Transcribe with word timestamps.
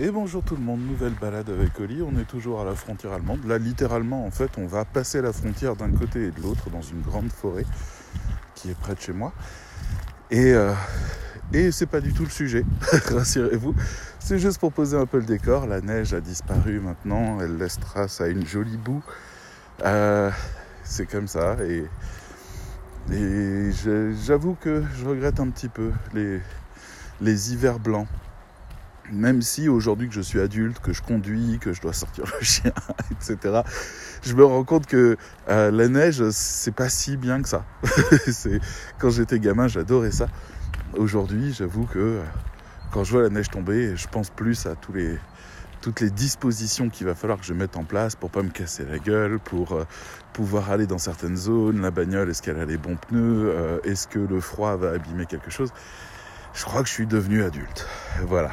Et 0.00 0.12
bonjour 0.12 0.44
tout 0.44 0.54
le 0.54 0.62
monde, 0.62 0.80
nouvelle 0.86 1.14
balade 1.14 1.50
avec 1.50 1.80
Oli. 1.80 2.02
On 2.02 2.16
est 2.20 2.24
toujours 2.24 2.60
à 2.60 2.64
la 2.64 2.76
frontière 2.76 3.12
allemande. 3.14 3.44
Là, 3.46 3.58
littéralement, 3.58 4.24
en 4.24 4.30
fait, 4.30 4.52
on 4.56 4.64
va 4.64 4.84
passer 4.84 5.20
la 5.20 5.32
frontière 5.32 5.74
d'un 5.74 5.90
côté 5.90 6.26
et 6.26 6.30
de 6.30 6.40
l'autre 6.40 6.70
dans 6.70 6.82
une 6.82 7.00
grande 7.00 7.32
forêt 7.32 7.66
qui 8.54 8.70
est 8.70 8.78
près 8.78 8.94
de 8.94 9.00
chez 9.00 9.12
moi. 9.12 9.32
Et, 10.30 10.52
euh, 10.52 10.72
et 11.52 11.72
c'est 11.72 11.86
pas 11.86 12.00
du 12.00 12.12
tout 12.12 12.22
le 12.22 12.30
sujet, 12.30 12.64
rassurez-vous. 13.10 13.74
C'est 14.20 14.38
juste 14.38 14.60
pour 14.60 14.72
poser 14.72 14.96
un 14.96 15.06
peu 15.06 15.18
le 15.18 15.24
décor. 15.24 15.66
La 15.66 15.80
neige 15.80 16.14
a 16.14 16.20
disparu 16.20 16.78
maintenant, 16.78 17.40
elle 17.40 17.56
laisse 17.56 17.80
trace 17.80 18.20
à 18.20 18.28
une 18.28 18.46
jolie 18.46 18.76
boue. 18.76 19.02
Euh, 19.84 20.30
c'est 20.84 21.06
comme 21.06 21.26
ça. 21.26 21.56
Et, 21.64 21.84
j'avoue 24.24 24.54
que 24.60 24.84
je 24.96 25.04
regrette 25.04 25.40
un 25.40 25.50
petit 25.50 25.68
peu 25.68 25.90
les 27.20 27.52
hivers 27.52 27.80
blancs 27.80 28.06
même 29.12 29.42
si 29.42 29.68
aujourd'hui 29.68 30.08
que 30.08 30.14
je 30.14 30.20
suis 30.20 30.40
adulte, 30.40 30.78
que 30.80 30.92
je 30.92 31.02
conduis, 31.02 31.58
que 31.60 31.72
je 31.72 31.80
dois 31.80 31.92
sortir 31.92 32.24
le 32.24 32.40
chien, 32.44 32.72
etc., 33.10 33.62
je 34.22 34.34
me 34.34 34.44
rends 34.44 34.64
compte 34.64 34.86
que 34.86 35.16
euh, 35.48 35.70
la 35.70 35.88
neige, 35.88 36.22
c'est 36.30 36.74
pas 36.74 36.88
si 36.88 37.16
bien 37.16 37.40
que 37.40 37.48
ça. 37.48 37.64
quand 38.98 39.10
j'étais 39.10 39.38
gamin, 39.38 39.68
j'adorais 39.68 40.10
ça. 40.10 40.28
Aujourd'hui, 40.96 41.52
j'avoue 41.52 41.84
que 41.84 41.98
euh, 41.98 42.22
quand 42.92 43.04
je 43.04 43.12
vois 43.12 43.22
la 43.22 43.28
neige 43.28 43.48
tomber, 43.48 43.96
je 43.96 44.08
pense 44.08 44.30
plus 44.30 44.66
à 44.66 44.74
toutes 44.74 46.00
les 46.00 46.10
dispositions 46.10 46.88
qu'il 46.90 47.06
va 47.06 47.14
falloir 47.14 47.38
que 47.38 47.46
je 47.46 47.54
mette 47.54 47.76
en 47.76 47.84
place 47.84 48.16
pour 48.16 48.30
pas 48.30 48.42
me 48.42 48.50
casser 48.50 48.84
la 48.84 48.98
gueule, 48.98 49.38
pour 49.38 49.72
euh, 49.72 49.84
pouvoir 50.32 50.70
aller 50.70 50.86
dans 50.86 50.98
certaines 50.98 51.36
zones. 51.36 51.80
La 51.80 51.90
bagnole, 51.90 52.30
est-ce 52.30 52.42
qu'elle 52.42 52.58
a 52.58 52.64
les 52.64 52.78
bons 52.78 52.96
pneus 52.96 53.80
Est-ce 53.84 54.08
que 54.08 54.18
le 54.18 54.40
froid 54.40 54.76
va 54.76 54.90
abîmer 54.90 55.26
quelque 55.26 55.50
chose 55.50 55.72
Je 56.54 56.64
crois 56.64 56.82
que 56.82 56.88
je 56.88 56.94
suis 56.94 57.06
devenu 57.06 57.44
adulte. 57.44 57.86
Voilà. 58.26 58.52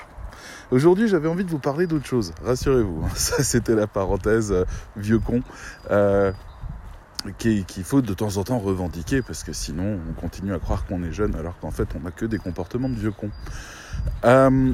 Aujourd'hui, 0.71 1.07
j'avais 1.07 1.27
envie 1.27 1.43
de 1.43 1.49
vous 1.49 1.59
parler 1.59 1.85
d'autre 1.85 2.05
chose, 2.05 2.33
rassurez-vous. 2.43 3.07
Ça, 3.15 3.43
c'était 3.43 3.75
la 3.75 3.87
parenthèse 3.87 4.51
euh, 4.51 4.65
vieux 4.97 5.19
con. 5.19 5.41
Euh, 5.91 6.31
qu'il 7.39 7.65
faut 7.83 8.01
de 8.01 8.13
temps 8.13 8.37
en 8.37 8.43
temps 8.43 8.59
revendiquer 8.59 9.23
parce 9.23 9.43
que 9.43 9.51
sinon 9.51 9.99
on 10.07 10.13
continue 10.13 10.53
à 10.53 10.59
croire 10.59 10.85
qu'on 10.85 11.03
est 11.03 11.11
jeune 11.11 11.35
alors 11.35 11.57
qu'en 11.57 11.71
fait 11.71 11.87
on 11.95 12.01
n'a 12.01 12.11
que 12.11 12.25
des 12.25 12.37
comportements 12.37 12.87
de 12.87 12.93
vieux 12.93 13.11
con. 13.11 13.31
Euh, 14.25 14.71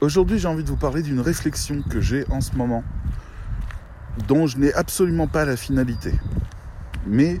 aujourd'hui 0.00 0.38
j'ai 0.38 0.48
envie 0.48 0.64
de 0.64 0.68
vous 0.70 0.78
parler 0.78 1.02
d'une 1.02 1.20
réflexion 1.20 1.82
que 1.82 2.00
j'ai 2.00 2.24
en 2.30 2.40
ce 2.40 2.56
moment 2.56 2.82
dont 4.28 4.46
je 4.46 4.56
n'ai 4.56 4.72
absolument 4.72 5.26
pas 5.26 5.44
la 5.44 5.58
finalité. 5.58 6.14
Mais 7.06 7.38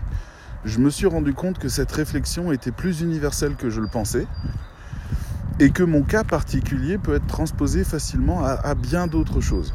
je 0.66 0.78
me 0.78 0.90
suis 0.90 1.06
rendu 1.06 1.32
compte 1.32 1.58
que 1.58 1.68
cette 1.68 1.92
réflexion 1.92 2.52
était 2.52 2.72
plus 2.72 3.00
universelle 3.00 3.56
que 3.56 3.70
je 3.70 3.80
le 3.80 3.88
pensais 3.88 4.26
et 5.60 5.70
que 5.70 5.82
mon 5.82 6.02
cas 6.02 6.24
particulier 6.24 6.96
peut 6.96 7.14
être 7.14 7.26
transposé 7.26 7.84
facilement 7.84 8.42
à, 8.42 8.74
bien 8.74 9.06
d'autres 9.06 9.42
choses. 9.42 9.74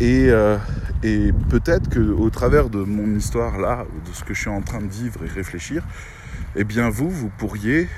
Euh, 0.00 0.56
et, 1.02 1.32
peut-être 1.50 1.90
qu'au 1.92 2.30
travers 2.30 2.70
de 2.70 2.78
mon 2.84 3.16
histoire 3.16 3.58
là, 3.58 3.84
de 4.08 4.12
ce 4.14 4.22
que 4.22 4.34
je 4.34 4.40
suis 4.42 4.50
en 4.50 4.62
train 4.62 4.80
de 4.80 4.86
vivre 4.86 5.24
et 5.24 5.28
réfléchir, 5.28 5.82
eh 6.54 6.62
bien 6.62 6.88
vous, 6.90 7.10
vous 7.10 7.28
pourriez 7.28 7.88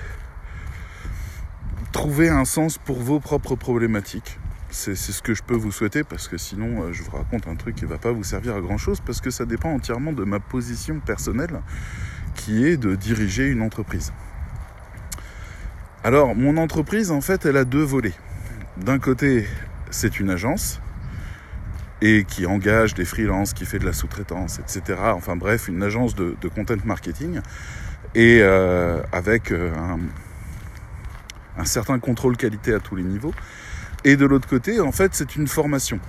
trouver 1.93 2.31
un 2.31 2.47
sens 2.47 2.79
pour 2.79 2.99
vos 2.99 3.21
propres 3.21 3.57
problématiques. 3.57 4.39
C'est 4.71 4.95
ce 4.95 5.21
que 5.21 5.35
je 5.35 5.43
peux 5.43 5.57
vous 5.57 5.73
souhaiter 5.73 6.03
parce 6.03 6.29
que 6.29 6.39
sinon 6.39 6.85
euh, 6.85 6.93
je 6.93 7.03
vous 7.03 7.11
raconte 7.11 7.47
un 7.47 7.57
truc 7.57 7.75
qui 7.75 7.85
ne 7.85 7.91
va 7.91 7.99
pas 7.99 8.13
vous 8.13 8.25
servir 8.25 8.55
à 8.55 8.61
grand 8.61 8.79
chose 8.79 9.01
parce 9.05 9.21
que 9.21 9.31
ça 9.31 9.45
dépend 9.45 9.71
entièrement 9.71 10.13
de 10.13 10.25
ma 10.25 10.41
position 10.41 11.01
personnelle 11.01 11.61
qui 12.37 12.65
est 12.65 12.79
de 12.79 12.95
diriger 12.95 13.49
une 13.49 13.61
entreprise. 13.61 14.13
Alors, 16.03 16.35
mon 16.35 16.57
entreprise, 16.57 17.11
en 17.11 17.21
fait, 17.21 17.45
elle 17.45 17.59
a 17.59 17.67
deux 17.67 17.83
volets. 17.83 18.15
D'un 18.79 18.99
côté, 18.99 19.47
c'est 19.91 20.19
une 20.19 20.31
agence 20.31 20.81
et 22.01 22.25
qui 22.25 22.47
engage 22.47 22.95
des 22.95 23.05
freelances, 23.05 23.53
qui 23.53 23.67
fait 23.67 23.79
de 23.79 23.85
la 23.85 23.93
sous-traitance, 23.93 24.61
etc. 24.61 24.99
Enfin 25.15 25.37
bref, 25.37 25.69
une 25.69 25.83
agence 25.83 26.15
de, 26.15 26.35
content 26.55 26.77
marketing 26.87 27.41
et 28.15 28.39
euh, 28.41 29.03
avec 29.13 29.53
euh, 29.53 29.75
un, 31.59 31.65
certain 31.67 31.99
contrôle 31.99 32.39
qualité 32.39 32.73
à 32.73 32.81
tous 32.81 32.97
les 32.97 33.03
niveaux. 33.03 33.35
Et 34.05 34.17
de 34.17 34.25
l'autre 34.25 34.49
côté, 34.49 34.81
en 34.81 34.93
fait, 34.93 35.15
c'est 35.15 35.37
une 35.37 35.47
formation 35.49 36.01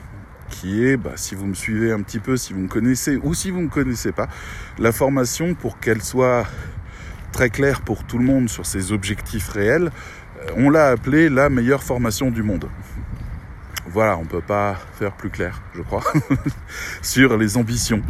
qui 0.49 0.85
est, 0.85 0.95
bah, 0.95 1.11
si 1.15 1.35
vous 1.35 1.47
me 1.47 1.53
suivez 1.53 1.91
un 1.91 2.01
petit 2.01 2.19
peu, 2.19 2.37
si 2.37 2.53
vous 2.53 2.61
me 2.61 2.69
connaissez 2.69 3.19
ou 3.21 3.33
si 3.33 3.51
vous 3.51 3.59
ne 3.59 3.65
me 3.65 3.69
connaissez 3.69 4.13
pas, 4.13 4.29
la 4.79 4.93
formation 4.93 5.53
pour 5.53 5.79
qu'elle 5.79 6.01
soit 6.01 6.45
très 7.31 7.49
clair 7.49 7.81
pour 7.81 8.03
tout 8.03 8.17
le 8.17 8.25
monde 8.25 8.49
sur 8.49 8.65
ses 8.65 8.91
objectifs 8.91 9.49
réels, 9.49 9.91
euh, 10.41 10.51
on 10.57 10.69
l'a 10.69 10.89
appelé 10.89 11.29
la 11.29 11.49
meilleure 11.49 11.83
formation 11.83 12.29
du 12.29 12.43
monde. 12.43 12.69
Voilà, 13.87 14.17
on 14.17 14.23
ne 14.23 14.27
peut 14.27 14.41
pas 14.41 14.77
faire 14.97 15.11
plus 15.13 15.29
clair, 15.29 15.61
je 15.75 15.81
crois, 15.81 16.03
sur 17.01 17.37
les 17.37 17.57
ambitions 17.57 18.01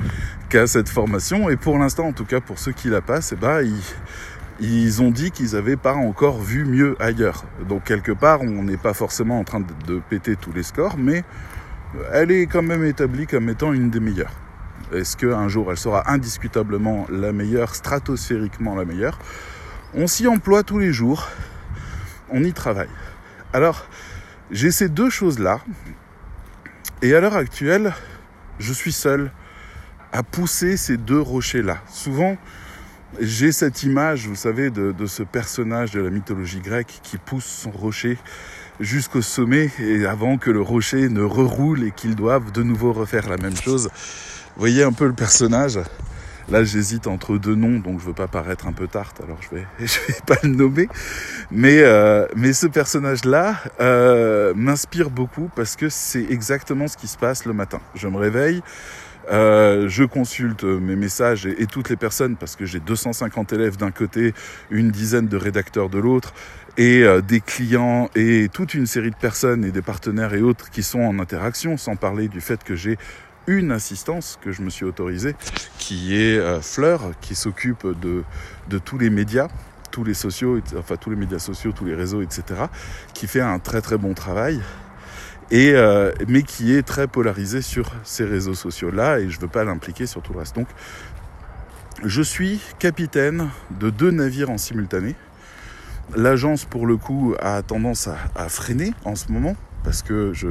qu'a 0.49 0.67
cette 0.67 0.89
formation. 0.89 1.49
Et 1.49 1.55
pour 1.55 1.79
l'instant, 1.79 2.07
en 2.07 2.13
tout 2.13 2.25
cas 2.25 2.39
pour 2.41 2.59
ceux 2.59 2.71
qui 2.71 2.89
la 2.89 3.01
passent, 3.01 3.33
eh 3.33 3.35
ben, 3.35 3.61
ils, 4.59 5.01
ont 5.01 5.09
dit 5.09 5.31
qu'ils 5.31 5.53
n'avaient 5.53 5.77
pas 5.77 5.93
encore 5.93 6.39
vu 6.39 6.65
mieux 6.65 6.95
ailleurs. 6.99 7.45
Donc 7.67 7.85
quelque 7.85 8.11
part, 8.11 8.41
on 8.41 8.63
n'est 8.63 8.77
pas 8.77 8.93
forcément 8.93 9.39
en 9.39 9.43
train 9.43 9.61
de, 9.61 9.93
de 9.93 9.99
péter 10.07 10.35
tous 10.35 10.53
les 10.53 10.63
scores, 10.63 10.97
mais 10.97 11.23
elle 12.13 12.31
est 12.31 12.45
quand 12.45 12.61
même 12.61 12.85
établie 12.85 13.25
comme 13.25 13.49
étant 13.49 13.73
une 13.73 13.89
des 13.89 13.99
meilleures. 13.99 14.33
Est-ce 14.94 15.16
qu'un 15.18 15.47
jour 15.47 15.72
elle 15.72 15.78
sera 15.78 16.12
indiscutablement 16.12 17.06
la 17.09 17.31
meilleure, 17.31 17.75
stratosphériquement 17.75 18.75
la 18.75 18.85
meilleure? 18.85 19.18
On 19.94 20.07
s'y 20.07 20.28
emploie 20.28 20.63
tous 20.63 20.79
les 20.79 20.94
jours, 20.94 21.28
on 22.29 22.44
y 22.44 22.53
travaille. 22.53 22.90
Alors, 23.53 23.85
j'ai 24.51 24.72
ces 24.72 24.90
deux 24.90 25.09
choses-là, 25.09 25.59
et 27.01 27.16
à 27.16 27.19
l'heure 27.19 27.35
actuelle, 27.35 27.94
je 28.59 28.74
suis 28.74 28.91
seul 28.91 29.31
à 30.12 30.24
pousser 30.24 30.78
ces 30.78 30.97
deux 30.97 31.19
rochers-là. 31.19 31.80
Souvent, 31.90 32.38
j'ai 33.19 33.51
cette 33.51 33.84
image, 33.84 34.28
vous 34.28 34.35
savez, 34.35 34.69
de, 34.69 35.06
ce 35.06 35.24
personnage 35.24 35.91
de 35.91 36.01
la 36.01 36.09
mythologie 36.09 36.59
grecque 36.59 37.00
qui 37.03 37.18
pousse 37.18 37.46
son 37.46 37.72
rocher 37.72 38.18
jusqu'au 38.80 39.22
sommet 39.22 39.69
et 39.80 40.06
avant 40.06 40.38
que 40.38 40.50
le 40.50 40.62
rocher 40.62 41.09
ne 41.09 41.22
reroule 41.22 41.84
et 41.84 41.91
qu'il 41.91 42.16
doive 42.16 42.51
de 42.51 42.63
nouveau 42.63 42.94
refaire 42.94 43.30
la 43.30 43.38
même 43.38 43.56
chose. 43.56 43.90
Voyez 44.57 44.84
un 44.84 44.91
peu 44.91 45.07
le 45.07 45.13
personnage? 45.13 45.79
Là, 46.50 46.66
j'hésite 46.66 47.07
entre 47.07 47.38
deux 47.38 47.56
noms, 47.56 47.79
donc 47.79 48.01
je 48.01 48.06
veux 48.06 48.13
pas 48.13 48.28
paraître 48.28 48.67
un 48.67 48.73
peu 48.73 48.88
tarte, 48.88 49.22
alors 49.22 49.38
je 49.41 49.56
vais, 49.56 49.66
je 49.79 50.00
vais 50.07 50.19
pas 50.25 50.35
le 50.44 50.50
nommer. 50.50 50.89
Mais, 51.50 51.79
euh, 51.81 52.28
ce 52.51 52.67
personnage-là 52.67 53.56
euh, 53.79 54.53
m'inspire 54.53 55.09
beaucoup 55.09 55.50
parce 55.56 55.78
que 55.78 55.88
c'est 55.88 56.25
exactement 56.29 56.89
ce 56.89 56.97
qui 56.97 57.07
se 57.07 57.17
passe 57.17 57.45
le 57.45 57.53
matin. 57.53 57.79
Je 57.95 58.09
me 58.09 58.17
réveille, 58.17 58.62
euh, 59.31 59.88
je 59.88 60.03
consulte 60.03 60.66
mes 60.66 60.97
messages 60.97 61.45
et, 61.45 61.66
toutes 61.68 61.89
les 61.89 61.95
personnes 61.95 62.35
parce 62.35 62.57
que 62.57 62.66
j'ai 62.66 62.81
250 62.81 63.53
élèves 63.53 63.78
d'un 63.78 63.91
côté, 63.91 64.33
une 64.69 64.91
dizaine 64.91 65.28
de 65.28 65.38
rédacteurs 65.38 65.89
de 65.89 66.00
l'autre 66.00 66.33
et 66.78 67.03
des 67.28 67.41
clients 67.41 68.09
et 68.16 68.47
toute 68.51 68.73
une 68.73 68.85
série 68.85 69.12
de 69.12 69.16
personnes 69.16 69.66
et 69.66 69.72
des 69.72 69.81
partenaires 69.81 70.33
et 70.33 70.41
autres 70.41 70.69
qui 70.69 70.83
sont 70.83 71.01
en 71.01 71.19
interaction, 71.19 71.78
sans 71.78 71.97
parler 71.97 72.29
du 72.29 72.39
fait 72.39 72.63
que 72.63 72.75
j'ai 72.75 72.97
une 73.57 73.72
assistance 73.72 74.39
que 74.41 74.51
je 74.51 74.62
me 74.62 74.69
suis 74.69 74.85
autorisée, 74.85 75.35
qui 75.78 76.16
est 76.16 76.38
euh, 76.38 76.62
Fleur, 76.62 77.12
qui 77.22 77.35
s'occupe 77.35 77.85
de, 77.85 78.23
de 78.69 78.78
tous 78.78 78.97
les 78.97 79.09
médias, 79.09 79.47
tous 79.91 80.03
les 80.03 80.13
sociaux, 80.13 80.59
enfin 80.78 80.95
tous 80.95 81.09
les 81.09 81.16
médias 81.16 81.39
sociaux, 81.39 81.72
tous 81.72 81.85
les 81.85 81.95
réseaux, 81.95 82.22
etc., 82.22 82.44
qui 83.13 83.28
fait 83.28 83.41
un 83.41 83.59
très 83.59 83.81
très 83.81 83.97
bon 83.97 84.13
travail, 84.13 84.62
et 85.51 85.73
euh, 85.73 86.12
mais 86.28 86.44
qui 86.44 86.73
est 86.73 86.84
très 86.84 87.07
polarisé 87.07 87.62
sur 87.62 87.91
ces 88.03 88.23
réseaux 88.23 88.53
sociaux-là, 88.56 89.19
et 89.19 89.29
je 89.29 89.38
ne 89.38 89.41
veux 89.41 89.50
pas 89.50 89.63
l'impliquer 89.63 90.06
sur 90.06 90.22
tout 90.22 90.33
le 90.33 90.39
reste. 90.39 90.56
Donc, 90.56 90.68
je 92.03 92.22
suis 92.22 92.62
capitaine 92.79 93.50
de 93.79 93.89
deux 93.89 94.12
navires 94.12 94.50
en 94.50 94.57
simultané. 94.57 95.16
L'agence, 96.16 96.66
pour 96.66 96.88
le 96.88 96.97
coup, 96.97 97.35
a 97.39 97.62
tendance 97.62 98.07
à, 98.07 98.18
à 98.35 98.50
freiner 98.50 98.94
en 99.06 99.16
ce 99.16 99.31
moment, 99.31 99.56
parce 99.83 100.01
que 100.01 100.33
je, 100.33 100.48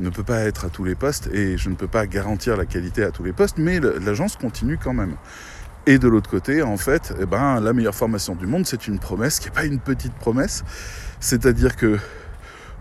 ne 0.00 0.10
peut 0.10 0.22
pas 0.22 0.40
être 0.40 0.64
à 0.64 0.68
tous 0.68 0.84
les 0.84 0.94
postes 0.94 1.28
et 1.32 1.58
je 1.58 1.70
ne 1.70 1.74
peux 1.74 1.86
pas 1.86 2.06
garantir 2.06 2.56
la 2.56 2.66
qualité 2.66 3.02
à 3.02 3.10
tous 3.10 3.22
les 3.24 3.32
postes, 3.32 3.58
mais 3.58 3.80
l'agence 3.80 4.36
continue 4.36 4.78
quand 4.78 4.94
même. 4.94 5.16
Et 5.86 5.98
de 5.98 6.06
l'autre 6.06 6.28
côté, 6.28 6.62
en 6.62 6.76
fait, 6.76 7.14
eh 7.20 7.26
ben, 7.26 7.60
la 7.60 7.72
meilleure 7.72 7.94
formation 7.94 8.34
du 8.34 8.46
monde, 8.46 8.66
c'est 8.66 8.88
une 8.88 8.98
promesse 8.98 9.40
qui 9.40 9.48
n'est 9.48 9.54
pas 9.54 9.64
une 9.64 9.78
petite 9.78 10.12
promesse. 10.14 10.64
C'est-à-dire 11.18 11.76
que 11.76 11.98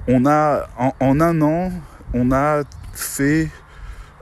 on 0.07 0.25
a, 0.25 0.67
en, 0.77 1.21
un 1.21 1.41
an, 1.41 1.71
on 2.13 2.31
a 2.31 2.63
fait 2.93 3.49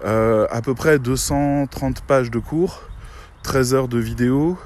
euh, 0.04 0.48
à 0.52 0.62
peu 0.62 0.76
près 0.76 1.00
230 1.00 2.02
pages 2.02 2.30
de 2.30 2.40
cours, 2.40 2.84
13 3.44 3.74
heures 3.74 3.88
de 3.88 4.00
vidéo, 4.00 4.58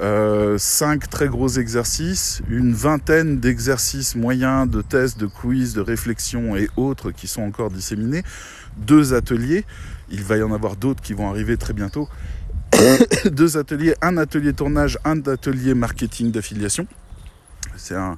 euh, 0.00 0.58
cinq 0.58 1.08
très 1.08 1.28
gros 1.28 1.48
exercices, 1.48 2.42
une 2.48 2.72
vingtaine 2.72 3.38
d'exercices 3.38 4.16
moyens, 4.16 4.68
de 4.68 4.82
tests, 4.82 5.18
de 5.18 5.26
quiz, 5.26 5.74
de 5.74 5.80
réflexion 5.80 6.56
et 6.56 6.68
autres 6.76 7.10
qui 7.10 7.28
sont 7.28 7.42
encore 7.42 7.70
disséminés, 7.70 8.22
deux 8.76 9.14
ateliers, 9.14 9.64
il 10.10 10.22
va 10.22 10.36
y 10.36 10.42
en 10.42 10.52
avoir 10.52 10.76
d'autres 10.76 11.02
qui 11.02 11.12
vont 11.12 11.28
arriver 11.28 11.56
très 11.56 11.72
bientôt, 11.72 12.08
deux 13.30 13.56
ateliers, 13.56 13.94
un 14.02 14.16
atelier 14.16 14.52
tournage, 14.52 14.98
un 15.04 15.20
atelier 15.26 15.74
marketing 15.74 16.32
d'affiliation. 16.32 16.86
C'est 17.76 17.94
un, 17.94 18.16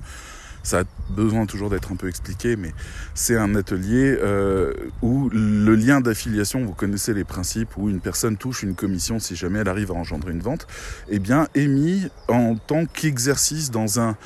Ça 0.67 0.81
a 0.81 0.85
besoin 1.11 1.47
toujours 1.47 1.71
d'être 1.71 1.93
un 1.93 1.95
peu 1.95 2.09
expliqué, 2.09 2.57
mais 2.57 2.75
c'est 3.15 3.37
un 3.37 3.55
atelier 3.55 4.19
euh, 4.21 4.73
où 5.01 5.31
le 5.31 5.77
lien 5.77 6.01
d'affiliation, 6.01 6.65
vous 6.65 6.73
connaissez 6.73 7.15
les 7.15 7.23
principes, 7.23 7.77
où 7.77 7.89
une 7.89 8.01
personne 8.01 8.37
touche 8.37 8.65
une 8.65 8.75
commission 8.75 9.21
si 9.21 9.37
jamais 9.37 9.61
elle 9.61 9.69
arrive 9.69 9.93
à 9.93 9.95
engendrer 9.95 10.33
une 10.33 10.41
vente, 10.41 10.67
eh 11.09 11.21
bien, 11.21 11.47
est 11.55 11.69
mis 11.69 12.09
en 12.27 12.57
tant 12.57 12.85
qu'exercice 12.85 13.71
dans 13.71 14.01
un 14.01 14.17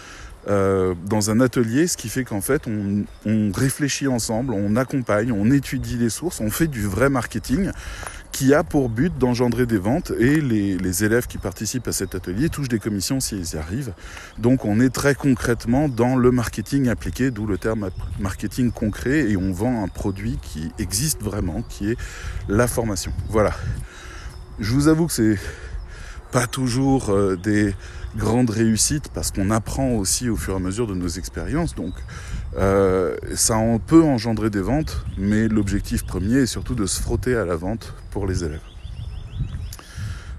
euh, 0.49 0.95
dans 1.05 1.31
un 1.31 1.39
atelier, 1.41 1.87
ce 1.87 1.99
qui 1.99 2.09
fait 2.09 2.25
qu'en 2.25 2.41
fait, 2.41 2.63
on, 2.67 3.05
on, 3.27 3.53
réfléchit 3.53 4.09
ensemble, 4.09 4.55
on 4.55 4.75
accompagne, 4.75 5.33
on 5.33 5.51
étudie 5.51 5.99
les 5.99 6.09
sources, 6.09 6.41
on 6.41 6.49
fait 6.49 6.67
du 6.67 6.87
vrai 6.87 7.11
marketing 7.11 7.73
qui 8.33 8.55
a 8.55 8.63
pour 8.65 8.89
but 8.89 9.17
d'engendrer 9.19 9.67
des 9.67 9.79
ventes 9.79 10.13
et 10.19 10.41
les, 10.41 11.05
élèves 11.05 11.27
qui 11.27 11.39
participent 11.39 11.89
à 11.89 11.93
cet 11.93 12.15
atelier 12.15 12.49
touchent 12.49 12.69
des 12.69 12.79
commissions 12.79 13.21
s'ils 13.21 13.55
y 13.55 13.57
arrivent. 13.57 13.93
Donc 14.39 14.65
on 14.65 14.81
est 14.81 14.91
très 14.91 15.15
concrètement 15.15 15.89
dans 15.89 16.17
le 16.17 16.31
marketing 16.31 16.89
appliqué, 16.89 17.31
d'où 17.31 17.47
le 17.47 17.59
terme 17.59 17.91
marketing 18.19 18.71
concret 18.71 19.31
et 19.31 19.37
on 19.37 19.53
vend 19.53 19.83
un 19.83 19.89
produit 19.89 20.39
qui 20.43 20.71
existe 20.79 21.23
vraiment, 21.23 21.63
qui 21.63 21.91
est 21.91 21.97
la 22.49 22.67
formation. 22.67 23.13
Voilà. 23.29 23.53
Je 24.59 24.73
vous 24.75 24.89
avoue 24.89 25.07
que 25.07 25.13
c'est 25.13 25.39
pas 26.31 26.47
toujours 26.47 27.11
euh, 27.11 27.37
des 27.37 27.75
grande 28.17 28.51
réussite 28.51 29.09
parce 29.15 29.31
qu'on 29.31 29.51
apprend 29.51 29.93
aussi 29.93 30.29
au 30.29 30.37
fur 30.37 30.55
et 30.55 30.57
à 30.57 30.61
mesure 30.61 30.87
de 30.87 30.95
nos 30.95 31.09
expériences. 31.09 31.75
Donc 31.75 31.95
euh, 32.57 33.17
ça 33.35 33.57
en 33.57 33.79
peut 33.79 34.03
engendrer 34.03 34.51
des 34.51 34.61
ventes, 34.61 35.05
mais 35.17 35.49
l'objectif 35.49 36.05
premier 36.05 36.39
est 36.39 36.47
surtout 36.47 36.75
de 36.75 36.87
se 36.87 37.01
frotter 37.01 37.37
à 37.37 37.45
la 37.45 37.57
vente 37.57 37.95
pour 38.11 38.27
les 38.27 38.45
élèves. 38.45 38.61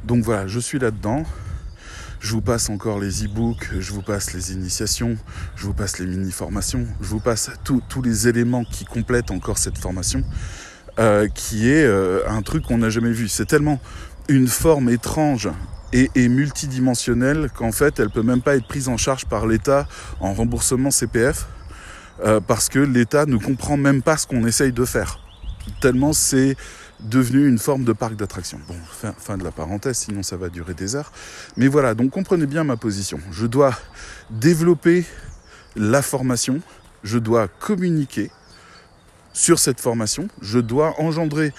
Donc 0.03 0.23
voilà, 0.23 0.47
je 0.47 0.59
suis 0.59 0.79
là-dedans. 0.79 1.23
Je 2.19 2.33
vous 2.33 2.41
passe 2.41 2.69
encore 2.69 2.99
les 2.99 3.25
e-books, 3.25 3.69
je 3.79 3.93
vous 3.93 4.03
passe 4.03 4.33
les 4.33 4.53
initiations, 4.53 5.17
je 5.55 5.65
vous 5.65 5.73
passe 5.73 5.97
les 5.97 6.05
mini-formations, 6.05 6.85
je 7.01 7.07
vous 7.07 7.19
passe 7.19 7.49
tous 7.63 8.01
les 8.03 8.27
éléments 8.27 8.63
qui 8.63 8.85
complètent 8.85 9.31
encore 9.31 9.57
cette 9.57 9.79
formation, 9.79 10.23
euh, 10.99 11.27
qui 11.27 11.67
est 11.67 11.83
euh, 11.83 12.21
un 12.27 12.43
truc 12.43 12.65
qu'on 12.65 12.77
n'a 12.77 12.91
jamais 12.91 13.11
vu. 13.11 13.27
C'est 13.27 13.47
tellement 13.47 13.79
une 14.29 14.47
forme 14.47 14.89
étrange 14.89 15.49
et, 15.93 16.29
multidimensionnelle 16.29 17.49
qu'en 17.55 17.71
fait 17.71 17.99
elle 17.99 18.11
peut 18.11 18.21
même 18.21 18.41
pas 18.41 18.55
être 18.55 18.67
prise 18.67 18.87
en 18.87 18.97
charge 18.97 19.25
par 19.25 19.47
l'État 19.47 19.87
en 20.19 20.33
remboursement 20.33 20.91
CPF 20.91 21.47
euh, 22.23 22.39
parce 22.39 22.69
que 22.69 22.79
l'État 22.79 23.25
ne 23.25 23.37
comprend 23.37 23.77
même 23.77 24.01
pas 24.01 24.17
ce 24.17 24.27
qu'on 24.27 24.45
essaye 24.45 24.71
de 24.71 24.85
faire. 24.85 25.19
Tellement 25.79 26.13
c'est 26.13 26.55
devenu 26.99 27.47
une 27.47 27.57
forme 27.57 27.83
de 27.83 27.93
parc 27.93 28.15
d'attraction. 28.15 28.59
Bon, 28.67 28.75
fin, 28.91 29.13
fin, 29.17 29.37
de 29.37 29.43
la 29.43 29.51
parenthèse, 29.51 29.97
sinon 29.97 30.23
ça 30.23 30.37
va 30.37 30.49
durer 30.49 30.73
des 30.73 30.95
heures. 30.95 31.11
Mais 31.57 31.67
voilà, 31.67 31.95
donc 31.95 32.11
comprenez 32.11 32.45
bien 32.45 32.63
ma 32.63 32.77
position. 32.77 33.19
Je 33.31 33.47
dois 33.47 33.75
développer 34.29 35.05
la 35.75 36.01
formation, 36.01 36.61
je 37.03 37.17
dois 37.17 37.47
communiquer 37.47 38.29
sur 39.33 39.59
cette 39.59 39.79
formation, 39.79 40.27
je 40.41 40.59
dois 40.59 40.99
engendrer 40.99 41.53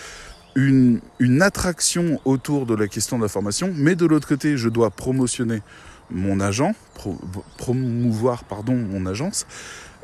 une, 0.55 1.01
attraction 1.41 2.21
autour 2.25 2.67
de 2.67 2.75
la 2.75 2.87
question 2.87 3.17
de 3.17 3.23
la 3.23 3.29
formation, 3.29 3.73
mais 3.75 3.95
de 3.95 4.07
l'autre 4.07 4.29
côté, 4.29 4.57
je 4.57 4.69
dois 4.69 4.91
promotionner 4.91 5.63
mon 6.11 6.41
agent, 6.41 6.75
promouvoir 7.57 8.45
pardon, 8.45 8.75
mon 8.75 9.07
agence. 9.07 9.47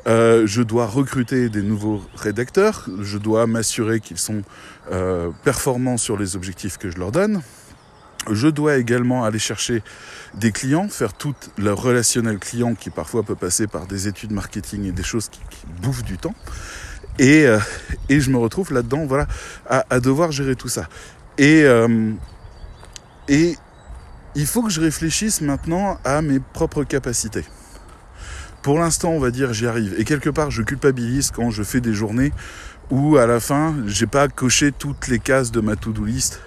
Euh, 0.08 0.46
je 0.46 0.62
dois 0.62 0.86
recruter 0.86 1.50
des 1.50 1.62
nouveaux 1.62 2.02
rédacteurs, 2.16 2.86
je 3.00 3.18
dois 3.18 3.46
m'assurer 3.46 4.00
qu'ils 4.00 4.18
sont 4.18 4.42
euh, 4.90 5.30
performants 5.44 5.98
sur 5.98 6.16
les 6.16 6.34
objectifs 6.34 6.78
que 6.78 6.90
je 6.90 6.96
leur 6.98 7.12
donne. 7.12 7.42
Je 8.30 8.48
dois 8.48 8.78
également 8.78 9.24
aller 9.24 9.38
chercher 9.38 9.82
des 10.34 10.50
clients, 10.50 10.88
faire 10.88 11.12
tout 11.12 11.34
le 11.56 11.72
relationnel 11.72 12.38
client 12.38 12.74
qui 12.74 12.90
parfois 12.90 13.22
peut 13.22 13.34
passer 13.34 13.66
par 13.66 13.86
des 13.86 14.08
études 14.08 14.32
marketing 14.32 14.86
et 14.86 14.92
des 14.92 15.02
choses 15.02 15.28
qui 15.28 15.40
bouffent 15.82 16.04
du 16.04 16.16
temps. 16.16 16.34
Et, 17.18 17.46
euh, 17.46 17.58
et 18.08 18.20
je 18.20 18.30
me 18.30 18.38
retrouve 18.38 18.72
là-dedans, 18.72 19.06
voilà, 19.06 19.26
à, 19.68 20.00
devoir 20.00 20.32
gérer 20.32 20.56
tout 20.56 20.68
ça. 20.68 20.88
Et 21.36 21.64
il 23.28 24.46
faut 24.46 24.62
que 24.62 24.70
je 24.70 24.80
réfléchisse 24.80 25.40
maintenant 25.40 25.98
à 26.04 26.22
mes 26.22 26.40
propres 26.40 26.84
capacités. 26.84 27.44
Pour 28.62 28.78
l'instant, 28.78 29.10
on 29.10 29.20
va 29.20 29.30
dire, 29.30 29.52
j'y 29.52 29.66
arrive. 29.66 29.94
Et 29.98 30.04
quelque 30.04 30.30
part, 30.30 30.50
je 30.50 30.62
culpabilise 30.62 31.30
quand 31.30 31.50
je 31.50 31.62
fais 31.62 31.80
des 31.80 31.94
journées 31.94 32.32
où 32.90 33.16
à 33.16 33.26
la 33.26 33.40
fin, 33.40 33.76
j'ai 33.86 34.06
pas 34.06 34.28
coché 34.28 34.72
toutes 34.72 35.08
les 35.08 35.18
cases 35.18 35.50
de 35.52 35.60
ma 35.60 35.76
to-do 35.76 36.04
list 36.04 36.40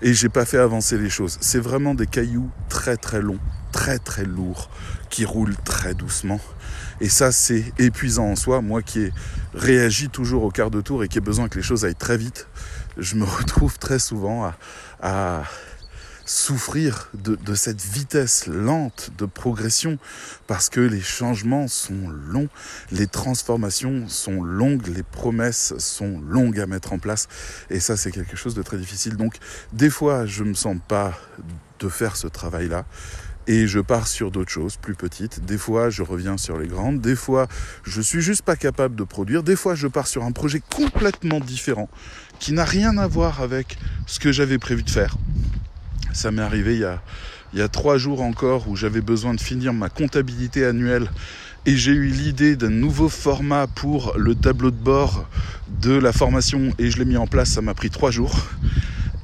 et 0.00 0.14
j'ai 0.14 0.28
pas 0.28 0.44
fait 0.44 0.58
avancer 0.58 0.96
les 0.96 1.10
choses. 1.10 1.38
C'est 1.40 1.58
vraiment 1.58 1.94
des 1.94 2.06
cailloux 2.06 2.50
très 2.68 2.96
très 2.96 3.20
longs, 3.20 3.40
très 3.72 3.98
très 3.98 4.24
lourds, 4.24 4.70
qui 5.10 5.24
roulent 5.24 5.56
très 5.64 5.94
doucement. 5.94 6.40
Et 7.00 7.08
ça, 7.08 7.32
c'est 7.32 7.72
épuisant 7.78 8.26
en 8.26 8.36
soi. 8.36 8.60
Moi 8.60 8.82
qui 8.82 9.00
ai 9.00 9.12
réagi 9.54 10.08
toujours 10.08 10.44
au 10.44 10.50
quart 10.50 10.70
de 10.70 10.80
tour 10.80 11.02
et 11.02 11.08
qui 11.08 11.18
ai 11.18 11.20
besoin 11.20 11.48
que 11.48 11.56
les 11.56 11.64
choses 11.64 11.84
aillent 11.84 11.94
très 11.94 12.16
vite, 12.16 12.46
je 12.96 13.16
me 13.16 13.24
retrouve 13.38 13.78
très 13.78 13.98
souvent 13.98 14.44
à, 14.44 14.56
à 15.00 15.42
souffrir 16.28 17.10
de, 17.14 17.54
cette 17.54 17.80
vitesse 17.80 18.46
lente 18.46 19.10
de 19.16 19.24
progression 19.24 19.98
parce 20.46 20.68
que 20.68 20.80
les 20.80 21.00
changements 21.00 21.68
sont 21.68 22.08
longs, 22.08 22.48
les 22.92 23.06
transformations 23.06 24.08
sont 24.08 24.42
longues, 24.42 24.86
les 24.88 25.02
promesses 25.02 25.72
sont 25.78 26.20
longues 26.20 26.60
à 26.60 26.66
mettre 26.66 26.92
en 26.92 26.98
place 26.98 27.28
et 27.70 27.80
ça 27.80 27.96
c'est 27.96 28.10
quelque 28.10 28.36
chose 28.36 28.54
de 28.54 28.62
très 28.62 28.76
difficile. 28.76 29.16
Donc 29.16 29.36
des 29.72 29.88
fois 29.88 30.26
je 30.26 30.44
me 30.44 30.54
sens 30.54 30.76
pas 30.86 31.18
de 31.80 31.88
faire 31.88 32.14
ce 32.16 32.26
travail-là 32.26 32.84
et 33.46 33.66
je 33.66 33.80
pars 33.80 34.06
sur 34.06 34.30
d'autres 34.30 34.50
choses 34.50 34.76
plus 34.76 34.94
petites. 34.94 35.42
Des 35.46 35.56
fois, 35.56 35.88
je 35.88 36.02
reviens 36.02 36.36
sur 36.36 36.58
les 36.58 36.68
grandes. 36.68 37.00
Des 37.00 37.16
fois, 37.16 37.48
je 37.82 38.02
suis 38.02 38.20
juste 38.20 38.42
pas 38.42 38.56
capable 38.56 38.94
de 38.94 39.04
produire. 39.04 39.42
Des 39.42 39.56
fois, 39.56 39.74
je 39.74 39.86
pars 39.86 40.06
sur 40.06 40.22
un 40.24 40.32
projet 40.32 40.60
complètement 40.60 41.40
différent 41.40 41.88
qui 42.40 42.52
n'a 42.52 42.66
rien 42.66 42.98
à 42.98 43.06
voir 43.06 43.40
avec 43.40 43.78
ce 44.06 44.20
que 44.20 44.32
j'avais 44.32 44.58
prévu 44.58 44.82
de 44.82 44.90
faire. 44.90 45.16
Ça 46.18 46.32
m'est 46.32 46.42
arrivé 46.42 46.74
il 46.74 46.80
y 46.80 46.84
a, 46.84 47.00
il 47.52 47.60
y 47.60 47.62
a 47.62 47.68
trois 47.68 47.96
jours 47.96 48.22
encore 48.22 48.68
où 48.68 48.74
j'avais 48.74 49.00
besoin 49.00 49.34
de 49.34 49.40
finir 49.40 49.72
ma 49.72 49.88
comptabilité 49.88 50.64
annuelle 50.64 51.08
et 51.64 51.76
j'ai 51.76 51.92
eu 51.92 52.08
l'idée 52.08 52.56
d'un 52.56 52.70
nouveau 52.70 53.08
format 53.08 53.68
pour 53.68 54.14
le 54.16 54.34
tableau 54.34 54.72
de 54.72 54.76
bord 54.76 55.28
de 55.80 55.92
la 55.92 56.12
formation 56.12 56.72
et 56.80 56.90
je 56.90 56.98
l'ai 56.98 57.04
mis 57.04 57.16
en 57.16 57.28
place, 57.28 57.50
ça 57.50 57.62
m'a 57.62 57.72
pris 57.72 57.88
trois 57.88 58.10
jours. 58.10 58.34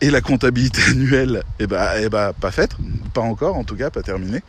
Et 0.02 0.10
la 0.10 0.20
comptabilité 0.20 0.82
annuelle, 0.88 1.42
eh 1.58 1.66
ben, 1.66 1.84
eh 2.00 2.08
ben, 2.08 2.32
pas 2.32 2.52
faite, 2.52 2.76
pas 3.12 3.22
encore 3.22 3.56
en 3.56 3.64
tout 3.64 3.74
cas, 3.74 3.90
pas 3.90 4.02
terminée. 4.02 4.42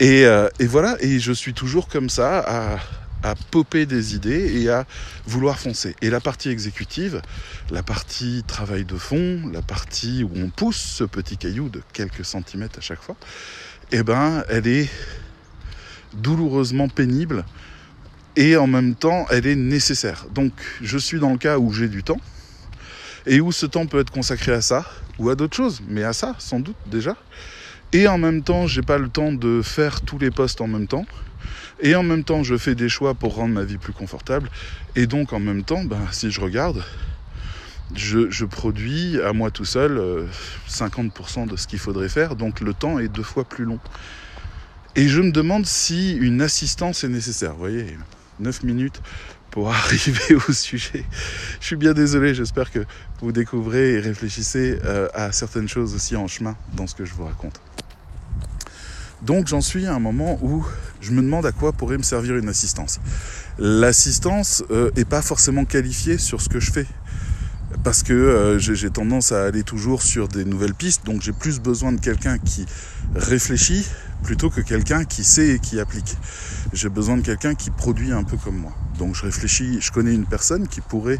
Et, 0.00 0.26
euh, 0.26 0.50
et 0.58 0.66
voilà, 0.66 0.98
et 1.00 1.18
je 1.18 1.32
suis 1.32 1.54
toujours 1.54 1.88
comme 1.88 2.10
ça 2.10 2.40
à, 2.40 2.78
à 3.24 3.34
popper 3.34 3.86
des 3.86 4.14
idées 4.14 4.62
et 4.62 4.68
à 4.68 4.86
vouloir 5.26 5.58
foncer. 5.58 5.96
Et 6.02 6.10
la 6.10 6.20
partie 6.20 6.50
exécutive, 6.50 7.20
la 7.70 7.82
partie 7.82 8.44
travail 8.46 8.84
de 8.84 8.96
fond, 8.96 9.42
la 9.52 9.62
partie 9.62 10.22
où 10.22 10.30
on 10.36 10.50
pousse 10.50 10.76
ce 10.76 11.04
petit 11.04 11.36
caillou 11.36 11.68
de 11.68 11.82
quelques 11.92 12.24
centimètres 12.24 12.78
à 12.78 12.82
chaque 12.82 13.02
fois, 13.02 13.16
eh 13.90 14.02
ben, 14.02 14.44
elle 14.48 14.68
est 14.68 14.88
douloureusement 16.12 16.88
pénible 16.88 17.44
et 18.36 18.56
en 18.56 18.66
même 18.66 18.94
temps, 18.94 19.26
elle 19.30 19.46
est 19.46 19.56
nécessaire. 19.56 20.26
Donc, 20.32 20.52
je 20.82 20.98
suis 20.98 21.18
dans 21.18 21.30
le 21.30 21.38
cas 21.38 21.58
où 21.58 21.72
j'ai 21.72 21.88
du 21.88 22.02
temps, 22.02 22.20
et 23.26 23.40
où 23.40 23.52
ce 23.52 23.66
temps 23.66 23.86
peut 23.86 24.00
être 24.00 24.10
consacré 24.10 24.52
à 24.52 24.60
ça 24.60 24.84
ou 25.18 25.30
à 25.30 25.34
d'autres 25.34 25.56
choses, 25.56 25.80
mais 25.88 26.02
à 26.02 26.12
ça 26.12 26.34
sans 26.38 26.60
doute 26.60 26.76
déjà. 26.86 27.16
Et 27.92 28.08
en 28.08 28.18
même 28.18 28.42
temps, 28.42 28.66
j'ai 28.66 28.82
pas 28.82 28.98
le 28.98 29.08
temps 29.08 29.32
de 29.32 29.62
faire 29.62 30.00
tous 30.00 30.18
les 30.18 30.30
postes 30.30 30.60
en 30.60 30.66
même 30.66 30.88
temps. 30.88 31.06
Et 31.80 31.94
en 31.94 32.02
même 32.02 32.24
temps, 32.24 32.42
je 32.42 32.56
fais 32.56 32.74
des 32.74 32.88
choix 32.88 33.14
pour 33.14 33.34
rendre 33.34 33.54
ma 33.54 33.64
vie 33.64 33.78
plus 33.78 33.92
confortable. 33.92 34.50
Et 34.96 35.06
donc, 35.06 35.32
en 35.32 35.40
même 35.40 35.64
temps, 35.64 35.84
ben, 35.84 36.00
si 36.12 36.30
je 36.30 36.40
regarde, 36.40 36.82
je, 37.94 38.30
je, 38.30 38.44
produis 38.44 39.20
à 39.20 39.32
moi 39.32 39.50
tout 39.50 39.64
seul 39.64 40.00
50% 40.68 41.48
de 41.48 41.56
ce 41.56 41.66
qu'il 41.66 41.78
faudrait 41.78 42.08
faire. 42.08 42.36
Donc, 42.36 42.60
le 42.60 42.74
temps 42.74 42.98
est 42.98 43.08
deux 43.08 43.22
fois 43.22 43.44
plus 43.44 43.64
long. 43.64 43.80
Et 44.96 45.08
je 45.08 45.20
me 45.20 45.32
demande 45.32 45.66
si 45.66 46.14
une 46.16 46.40
assistance 46.40 47.02
est 47.02 47.08
nécessaire. 47.08 47.52
Vous 47.52 47.58
voyez, 47.58 47.96
9 48.40 48.62
minutes 48.62 49.00
pour 49.50 49.68
arriver 49.72 50.36
au 50.48 50.52
sujet. 50.52 51.04
Je 51.60 51.66
suis 51.66 51.76
bien 51.76 51.92
désolé, 51.92 52.34
j'espère 52.34 52.70
que 52.70 52.84
vous 53.20 53.32
découvrez 53.32 53.94
et 53.94 54.00
réfléchissez 54.00 54.78
euh, 54.84 55.08
à 55.14 55.32
certaines 55.32 55.68
choses 55.68 55.94
aussi 55.94 56.16
en 56.16 56.26
chemin 56.26 56.56
dans 56.74 56.86
ce 56.86 56.94
que 56.94 57.04
je 57.04 57.14
vous 57.14 57.24
raconte. 57.24 57.60
Donc 59.24 59.46
j'en 59.46 59.60
suis 59.60 59.86
à 59.86 59.94
un 59.94 59.98
moment 59.98 60.38
où 60.42 60.64
je 61.00 61.12
me 61.12 61.22
demande 61.22 61.46
à 61.46 61.52
quoi 61.52 61.72
pourrait 61.72 61.98
me 61.98 62.02
servir 62.02 62.36
une 62.36 62.48
assistance. 62.48 63.00
L'assistance 63.58 64.62
euh, 64.70 64.90
est 64.96 65.04
pas 65.04 65.22
forcément 65.22 65.64
qualifiée 65.64 66.18
sur 66.18 66.40
ce 66.40 66.48
que 66.48 66.60
je 66.60 66.70
fais 66.70 66.86
parce 67.82 68.02
que 68.02 68.12
euh, 68.12 68.58
j'ai 68.58 68.90
tendance 68.90 69.32
à 69.32 69.44
aller 69.44 69.62
toujours 69.62 70.02
sur 70.02 70.28
des 70.28 70.44
nouvelles 70.44 70.74
pistes, 70.74 71.04
donc 71.04 71.22
j'ai 71.22 71.32
plus 71.32 71.60
besoin 71.60 71.92
de 71.92 72.00
quelqu'un 72.00 72.38
qui 72.38 72.66
réfléchit 73.14 73.86
plutôt 74.22 74.48
que 74.48 74.60
quelqu'un 74.60 75.04
qui 75.04 75.24
sait 75.24 75.48
et 75.48 75.58
qui 75.58 75.80
applique. 75.80 76.16
J'ai 76.72 76.88
besoin 76.88 77.16
de 77.16 77.22
quelqu'un 77.22 77.54
qui 77.54 77.70
produit 77.70 78.12
un 78.12 78.24
peu 78.24 78.36
comme 78.36 78.56
moi. 78.56 78.72
Donc 78.98 79.14
je 79.14 79.22
réfléchis, 79.22 79.80
je 79.80 79.90
connais 79.90 80.14
une 80.14 80.26
personne 80.26 80.68
qui 80.68 80.80
pourrait 80.80 81.18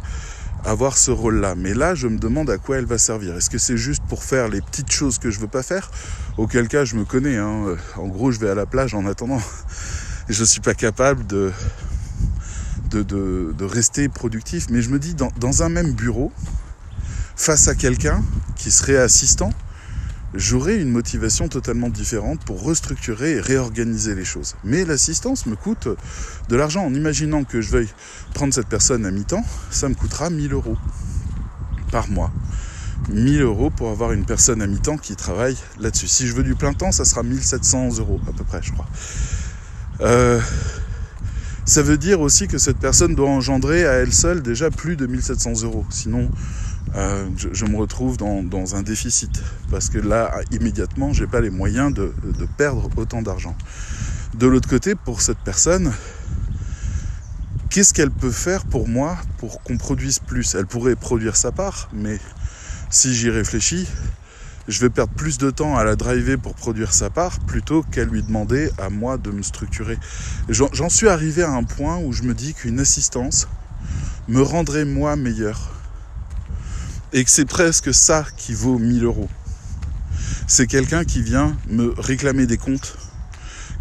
avoir 0.65 0.97
ce 0.97 1.11
rôle-là. 1.11 1.55
Mais 1.55 1.75
là, 1.75 1.95
je 1.95 2.09
me 2.09 2.19
demande 2.19 2.51
à 2.51 2.59
quoi 2.59 2.79
elle 2.79 2.87
va 2.87 2.99
servir. 2.99 3.37
Est-ce 3.37 3.51
que 3.51 3.59
c'est 3.59 3.77
juste 3.77 4.03
pour 4.09 4.25
faire 4.25 4.49
les 4.49 4.61
petites 4.61 4.91
choses 4.91 5.19
que 5.19 5.31
je 5.31 5.39
veux 5.41 5.49
pas 5.49 5.63
faire? 5.63 5.91
Auquel 6.37 6.69
cas, 6.69 6.85
je 6.85 6.97
me 6.97 7.05
connais. 7.05 7.37
Hein. 7.37 7.77
En 7.97 8.09
gros, 8.09 8.31
je 8.31 8.41
vais 8.41 8.51
à 8.51 8.55
la 8.55 8.67
plage 8.67 8.95
en 8.95 9.07
attendant. 9.07 9.41
je 10.29 10.41
ne 10.41 10.47
suis 10.47 10.61
pas 10.61 10.75
capable 10.75 11.27
de, 11.27 11.53
de, 12.91 13.65
rester 13.65 14.09
productif. 14.09 14.67
Mais 14.71 14.83
je 14.83 14.91
me 14.91 14.99
dis, 14.99 15.15
dans, 15.15 15.31
dans 15.39 15.63
un 15.63 15.69
même 15.69 15.93
bureau, 15.93 16.33
face 17.37 17.69
à 17.69 17.75
quelqu'un 17.75 18.23
qui 18.57 18.71
serait 18.71 18.97
assistant, 18.97 19.51
j'aurais 20.35 20.77
une 20.77 20.91
motivation 20.91 21.49
totalement 21.49 21.89
différente 21.89 22.45
pour 22.45 22.63
restructurer 22.63 23.33
et 23.33 23.41
réorganiser 23.41 24.15
les 24.15 24.25
choses. 24.25 24.57
Mais 24.65 24.85
l'assistance 24.85 25.47
me 25.47 25.57
coûte 25.57 25.89
de 26.49 26.57
l'argent. 26.57 26.85
En 26.85 26.95
imaginant 26.95 27.45
que 27.45 27.61
je 27.61 27.71
veuille 27.71 27.89
prendre 28.35 28.53
cette 28.53 28.69
personne 28.69 29.07
à 29.07 29.11
mi-temps, 29.11 29.45
ça 29.71 29.89
me 29.89 29.95
coûtera 29.95 30.31
1000 30.31 30.53
euros 30.53 30.77
par 31.91 32.09
mois. 32.11 32.33
1000 33.09 33.43
euros 33.43 33.71
pour 33.71 33.91
avoir 33.91 34.13
une 34.13 34.25
personne 34.25 34.63
à 34.63 34.67
mi-temps 34.67 34.97
qui 34.97 35.15
travaille 35.15 35.57
là-dessus. 35.79 36.09
Si 36.09 36.27
je 36.27 36.35
veux 36.35 36.43
du 36.43 36.55
plein 36.55 36.73
temps, 36.73 36.93
ça 36.93 37.05
sera 37.05 37.23
1700 37.23 37.99
euros 37.99 38.21
à 38.29 38.33
peu 38.33 38.45
près, 38.45 38.61
je 38.63 38.73
crois. 38.73 38.87
Euh, 40.01 40.41
ça 41.65 41.83
veut 41.83 41.97
dire 41.97 42.21
aussi 42.21 42.49
que 42.49 42.59
cette 42.59 42.79
personne 42.79 43.15
doit 43.15 43.29
engendrer 43.29 43.87
à 43.87 43.93
elle 43.93 44.13
seule 44.13 44.43
déjà 44.43 44.71
plus 44.71 44.97
de 44.97 45.07
1700 45.07 45.63
euros. 45.63 45.87
Sinon, 45.91 46.31
euh, 46.97 47.29
je, 47.37 47.65
me 47.65 47.77
retrouve 47.77 48.17
dans, 48.17 48.77
un 48.77 48.83
déficit. 48.83 49.43
Parce 49.71 49.89
que 49.89 49.99
là, 49.99 50.41
immédiatement, 50.51 51.13
j'ai 51.13 51.27
pas 51.27 51.41
les 51.41 51.51
moyens 51.51 51.93
de, 51.93 52.15
de 52.23 52.47
perdre 52.57 52.89
autant 52.97 53.23
d'argent. 53.23 53.57
De 54.35 54.47
l'autre 54.47 54.69
côté, 54.69 54.95
pour 54.95 55.21
cette 55.21 55.39
personne, 55.39 55.93
qu'est-ce 57.71 57.95
qu'elle 57.95 58.11
peut 58.11 58.31
faire 58.31 58.65
pour 58.65 58.89
moi 58.89 59.17
pour 59.39 59.63
qu'on 59.63 59.77
produise 59.77 60.19
plus? 60.19 60.55
Elle 60.55 60.67
pourrait 60.67 60.97
produire 60.97 61.37
sa 61.37 61.53
part, 61.53 61.89
mais 61.93 62.19
si 62.91 63.15
j'y 63.15 63.31
réfléchis, 63.31 63.89
je 64.69 64.81
vais 64.81 64.91
perdre 64.91 65.13
plus 65.13 65.39
de 65.39 65.51
temps 65.51 65.77
à 65.77 65.85
la 65.85 65.97
driver 65.97 66.39
pour 66.39 66.55
produire 66.55 66.95
sa 66.95 67.11
part 67.11 67.39
plutôt 67.41 67.83
qu'à 67.83 68.05
lui 68.05 68.23
demander 68.23 68.71
à 68.79 68.89
moi 68.89 69.19
de 69.19 69.31
me 69.31 69.43
structurer. 69.43 69.99
J'en 70.49 70.89
suis 70.89 71.09
arrivé 71.09 71.43
à 71.43 71.51
un 71.51 71.65
point 71.65 71.99
où 71.99 72.13
je 72.13 72.23
me 72.23 72.35
dis 72.35 72.55
qu'une 72.55 72.81
assistance 72.81 73.47
me 74.29 74.41
rendrait 74.41 74.85
moi 74.85 75.17
meilleur. 75.17 75.71
Et 77.17 77.23
que 77.23 77.31
c'est 77.31 77.45
presque 77.45 77.95
ça 77.95 78.27
qui 78.37 78.55
vaut 78.55 78.77
1000 78.77 79.05
euros. 79.05 79.29
C'est 80.49 80.67
quelqu'un 80.67 81.05
qui 81.05 81.23
vient 81.23 81.57
me 81.69 81.95
réclamer 81.97 82.45
des 82.45 82.59
comptes, 82.59 82.97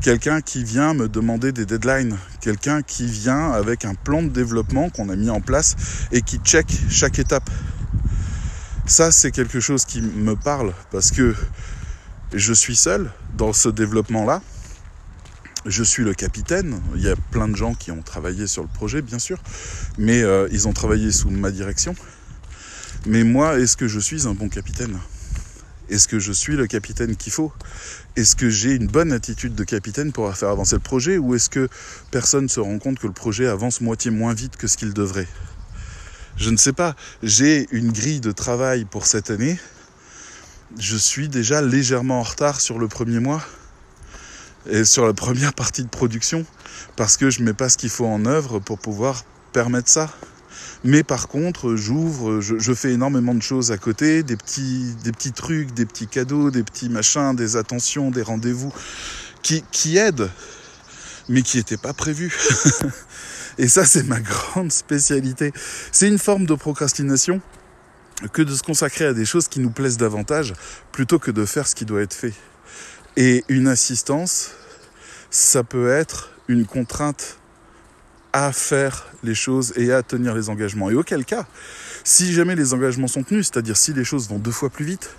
quelqu'un 0.04 0.40
qui 0.42 0.64
vient 0.64 0.94
me 0.94 1.10
demander 1.10 1.52
des 1.52 1.66
deadlines, 1.66 2.16
quelqu'un 2.42 2.84
qui 2.84 3.08
vient 3.08 3.52
avec 3.52 3.86
un 3.86 3.96
plan 3.96 4.22
de 4.22 4.30
développement 4.30 4.92
qu'on 4.92 5.10
a 5.10 5.16
mis 5.16 5.32
en 5.32 5.42
place 5.42 5.76
et 6.12 6.22
qui 6.22 6.38
check 6.38 6.68
chaque 6.92 7.18
étape. 7.18 7.50
Ça, 8.86 9.12
c'est 9.12 9.32
quelque 9.32 9.60
chose 9.60 9.86
qui 9.86 10.04
me 10.04 10.36
parle 10.36 10.72
parce 10.92 11.10
que 11.10 11.34
je 12.34 12.54
suis 12.54 12.76
seul 12.76 13.12
dans 13.36 13.52
ce 13.52 13.68
développement-là. 13.68 14.44
Je 15.66 15.84
suis 15.84 16.04
le 16.04 16.14
capitaine. 16.14 16.80
Il 16.96 17.02
y 17.02 17.10
a 17.10 17.16
plein 17.32 17.48
de 17.48 17.56
gens 17.56 17.74
qui 17.74 17.90
ont 17.90 18.04
travaillé 18.04 18.46
sur 18.46 18.62
le 18.62 18.70
projet, 18.70 19.02
bien 19.02 19.18
sûr, 19.18 19.42
mais 19.98 20.22
euh, 20.22 20.48
ils 20.52 20.68
ont 20.68 20.74
travaillé 20.74 21.12
sous 21.12 21.32
ma 21.32 21.50
direction. 21.50 21.96
Mais 23.06 23.26
moi, 23.26 23.60
est-ce 23.60 23.76
que 23.76 23.90
je 23.90 24.00
suis 24.00 24.28
un 24.28 24.34
bon 24.34 24.48
capitaine? 24.48 24.98
Est-ce 25.90 26.08
que 26.08 26.20
je 26.20 26.32
suis 26.32 26.56
le 26.56 26.68
capitaine 26.68 27.18
qu'il 27.18 27.34
faut? 27.34 27.52
Est-ce 28.16 28.38
que 28.38 28.50
j'ai 28.50 28.72
une 28.72 28.88
bonne 28.88 29.12
attitude 29.12 29.56
de 29.56 29.66
capitaine 29.66 30.14
pour 30.14 30.34
faire 30.38 30.48
avancer 30.48 30.78
le 30.78 30.82
projet 30.82 31.18
Ou 31.18 31.36
est-ce 31.36 31.50
que 31.50 31.68
personne 32.12 32.48
se 32.48 32.62
rend 32.62 32.80
compte 32.80 33.00
que 33.00 33.08
le 33.08 33.14
projet 33.14 33.48
avance 33.48 33.82
moitié 33.82 34.10
moins 34.10 34.34
vite 34.34 34.56
que 34.56 34.68
ce 34.68 34.78
qu'il 34.78 34.94
devrait? 34.94 35.28
Je 36.38 36.50
ne 36.50 36.56
sais 36.56 36.72
pas, 36.72 36.96
j'ai 37.22 37.68
une 37.72 37.92
grille 37.92 38.22
de 38.22 38.32
travail 38.32 38.86
pour 38.86 39.06
cette 39.06 39.30
année. 39.30 39.60
Je 40.80 40.96
suis 40.96 41.28
déjà 41.28 41.62
légèrement 41.62 42.22
en 42.22 42.24
retard 42.24 42.62
sur 42.62 42.80
le 42.80 42.88
premier 42.88 43.20
mois 43.20 43.44
et 44.70 44.86
sur 44.86 45.06
la 45.06 45.14
première 45.14 45.54
partie 45.56 45.84
de 45.84 45.90
production 45.90 46.46
parce 46.96 47.18
que 47.18 47.30
je 47.30 47.42
ne 47.42 47.46
mets 47.48 47.54
pas 47.54 47.68
ce 47.68 47.78
qu'il 47.78 47.90
faut 47.90 48.08
en 48.08 48.26
œuvre 48.26 48.60
pour 48.60 48.80
pouvoir 48.80 49.26
permettre 49.52 49.90
ça. 49.90 50.10
Mais 50.84 51.04
par 51.04 51.30
contre, 51.30 51.76
j'ouvre, 51.76 52.42
je, 52.42 52.74
fais 52.74 52.92
énormément 52.92 53.34
de 53.34 53.42
choses 53.42 53.72
à 53.72 53.78
côté, 53.78 54.22
des 54.22 54.36
petits, 54.36 54.94
des 55.04 55.14
petits 55.14 55.32
trucs, 55.32 55.74
des 55.74 55.86
petits 55.86 56.08
cadeaux, 56.08 56.52
des 56.52 56.64
petits 56.64 56.90
machins, 56.90 57.36
des 57.36 57.56
attentions, 57.56 58.12
des 58.12 58.22
rendez-vous 58.22 58.74
qui, 59.42 59.64
qui 59.72 59.96
aident, 59.98 60.30
mais 61.30 61.42
qui 61.42 61.58
n'étaient 61.58 61.78
pas 61.78 61.94
prévus. 61.94 62.38
Et 63.58 63.70
ça, 63.70 63.86
c'est 63.86 64.04
ma 64.04 64.20
grande 64.20 64.72
spécialité. 64.72 65.54
C'est 65.92 66.08
une 66.08 66.20
forme 66.20 66.46
de 66.46 66.56
procrastination 66.56 67.42
que 68.34 68.42
de 68.42 68.54
se 68.54 68.64
consacrer 68.64 69.06
à 69.06 69.14
des 69.14 69.26
choses 69.26 69.48
qui 69.48 69.60
nous 69.60 69.70
plaisent 69.70 69.98
davantage 69.98 70.54
plutôt 70.92 71.20
que 71.20 71.32
de 71.32 71.46
faire 71.46 71.68
ce 71.68 71.76
qui 71.76 71.86
doit 71.86 72.02
être 72.02 72.14
fait. 72.14 72.34
Et 73.16 73.46
une 73.48 73.68
assistance, 73.68 74.52
ça 75.30 75.64
peut 75.64 75.90
être 75.90 76.32
une 76.48 76.66
contrainte 76.66 77.38
à 78.34 78.52
faire 78.52 79.06
les 79.24 79.36
choses 79.36 79.74
et 79.78 79.94
à 79.94 80.04
tenir 80.04 80.34
les 80.34 80.50
engagements. 80.50 80.90
Et 80.90 80.96
auquel 80.96 81.24
cas, 81.24 81.46
si 82.04 82.34
jamais 82.34 82.56
les 82.56 82.74
engagements 82.74 83.08
sont 83.08 83.24
tenus, 83.24 83.50
c'est-à-dire 83.52 83.78
si 83.78 83.94
les 83.94 84.04
choses 84.04 84.28
vont 84.28 84.40
deux 84.40 84.52
fois 84.52 84.70
plus 84.70 84.86
vite, 84.86 85.16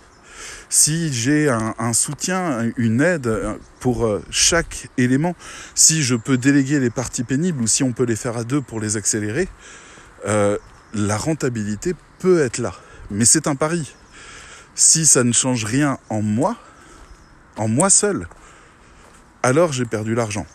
si 0.69 1.13
j'ai 1.13 1.49
un, 1.49 1.93
soutien, 1.93 2.71
une 2.77 3.01
aide 3.01 3.33
pour 3.81 4.07
euh, 4.07 4.23
chaque 4.31 4.89
élément, 4.99 5.37
si 5.75 6.03
je 6.03 6.17
peux 6.17 6.37
déléguer 6.37 6.81
les 6.81 6.91
parties 6.91 7.23
pénibles 7.23 7.63
ou 7.63 7.67
si 7.67 7.83
on 7.83 7.93
peut 7.93 8.05
les 8.05 8.17
faire 8.17 8.37
à 8.37 8.45
deux 8.45 8.61
pour 8.61 8.81
les 8.81 8.97
accélérer, 8.97 9.49
euh, 10.27 10.59
la 10.93 11.17
rentabilité 11.17 11.95
peut 12.19 12.41
être 12.41 12.59
là. 12.59 12.75
Mais 13.11 13.25
c'est 13.25 13.47
un 13.47 13.55
pari. 13.55 13.95
Si 14.75 15.07
ça 15.07 15.23
ne 15.23 15.33
change 15.33 15.65
rien 15.65 15.99
en 16.11 16.23
moi, 16.23 16.57
en 17.57 17.69
moi 17.69 17.91
seul, 17.91 18.27
alors 19.43 19.73
j'ai 19.73 19.85
perdu 19.85 20.15
l'argent. 20.15 20.47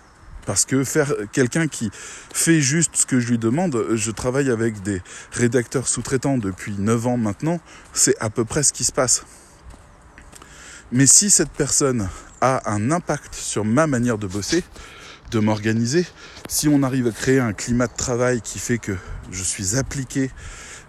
Parce 0.50 0.66
que 0.66 0.84
faire 0.84 1.14
quelqu'un 1.32 1.68
qui 1.68 1.92
fait 2.34 2.60
juste 2.60 2.96
ce 2.96 3.06
que 3.06 3.20
je 3.20 3.28
lui 3.28 3.38
demande, 3.38 3.86
je 3.94 4.10
travaille 4.10 4.50
avec 4.50 4.82
des 4.82 5.00
rédacteurs 5.32 5.88
sous-traitants 5.88 6.40
depuis 6.40 6.74
9 6.76 7.06
ans 7.06 7.18
maintenant, 7.18 7.60
c'est 7.94 8.18
à 8.20 8.32
peu 8.32 8.46
près 8.46 8.64
ce 8.64 8.74
qui 8.74 8.84
se 8.84 8.92
passe. 8.92 9.26
Mais 10.92 11.06
si 11.06 11.30
cette 11.30 11.52
personne 11.52 12.10
a 12.42 12.68
un 12.68 12.90
impact 12.90 13.36
sur 13.36 13.64
ma 13.64 13.86
manière 13.86 14.18
de 14.18 14.26
bosser, 14.26 14.64
de 15.30 15.38
m'organiser, 15.38 16.08
si 16.48 16.68
on 16.68 16.82
arrive 16.82 17.06
à 17.06 17.12
créer 17.12 17.40
un 17.40 17.54
climat 17.54 17.86
de 17.86 17.96
travail 17.96 18.42
qui 18.42 18.58
fait 18.58 18.80
que 18.80 18.98
je 19.30 19.44
suis 19.44 19.78
appliqué 19.78 20.32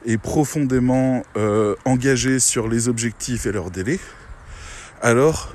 et 0.07 0.17
profondément 0.17 1.23
euh, 1.37 1.75
engagé 1.85 2.41
sur 2.41 2.67
les 2.67 2.89
objectifs 2.89 3.45
et 3.45 3.53
leurs 3.53 3.71
délais, 3.71 4.01
alors 5.03 5.53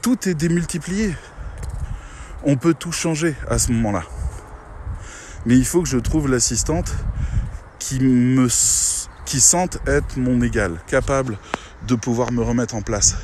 tout 0.00 0.26
est 0.26 0.34
démultiplié. 0.34 1.14
On 2.44 2.56
peut 2.56 2.74
tout 2.74 2.92
changer 2.92 3.36
à 3.48 3.58
ce 3.58 3.70
moment-là. 3.72 4.02
Mais 5.46 5.56
il 5.56 5.64
faut 5.64 5.82
que 5.82 5.88
je 5.88 5.98
trouve 5.98 6.28
l'assistante 6.28 6.94
qui 7.78 8.00
me 8.00 8.48
qui 9.24 9.40
sente 9.40 9.78
être 9.86 10.16
mon 10.18 10.42
égal, 10.42 10.78
capable 10.86 11.38
de 11.86 11.94
pouvoir 11.94 12.32
me 12.32 12.42
remettre 12.42 12.74
en 12.74 12.82
place. 12.82 13.16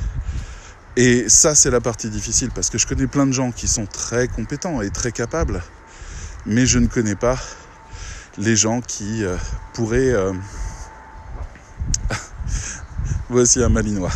Et 0.96 1.28
ça, 1.28 1.54
c'est 1.54 1.70
la 1.70 1.80
partie 1.80 2.08
difficile 2.10 2.50
parce 2.54 2.70
que 2.70 2.78
je 2.78 2.87
connais 2.87 3.06
plein 3.06 3.26
de 3.26 3.32
gens 3.32 3.52
qui 3.52 3.68
sont 3.68 3.87
très 3.87 4.26
compétents 4.26 4.80
et 4.80 4.90
très 4.90 5.12
capables, 5.12 5.62
mais 6.46 6.66
je 6.66 6.78
ne 6.78 6.87
connais 6.87 7.14
pas 7.14 7.38
les 8.37 8.56
gens 8.56 8.80
qui 8.80 9.25
euh, 9.25 9.37
pourraient. 9.75 10.12
Euh, 10.12 10.32
Voici 13.28 13.62
un 13.62 13.68
malinois. 13.68 14.10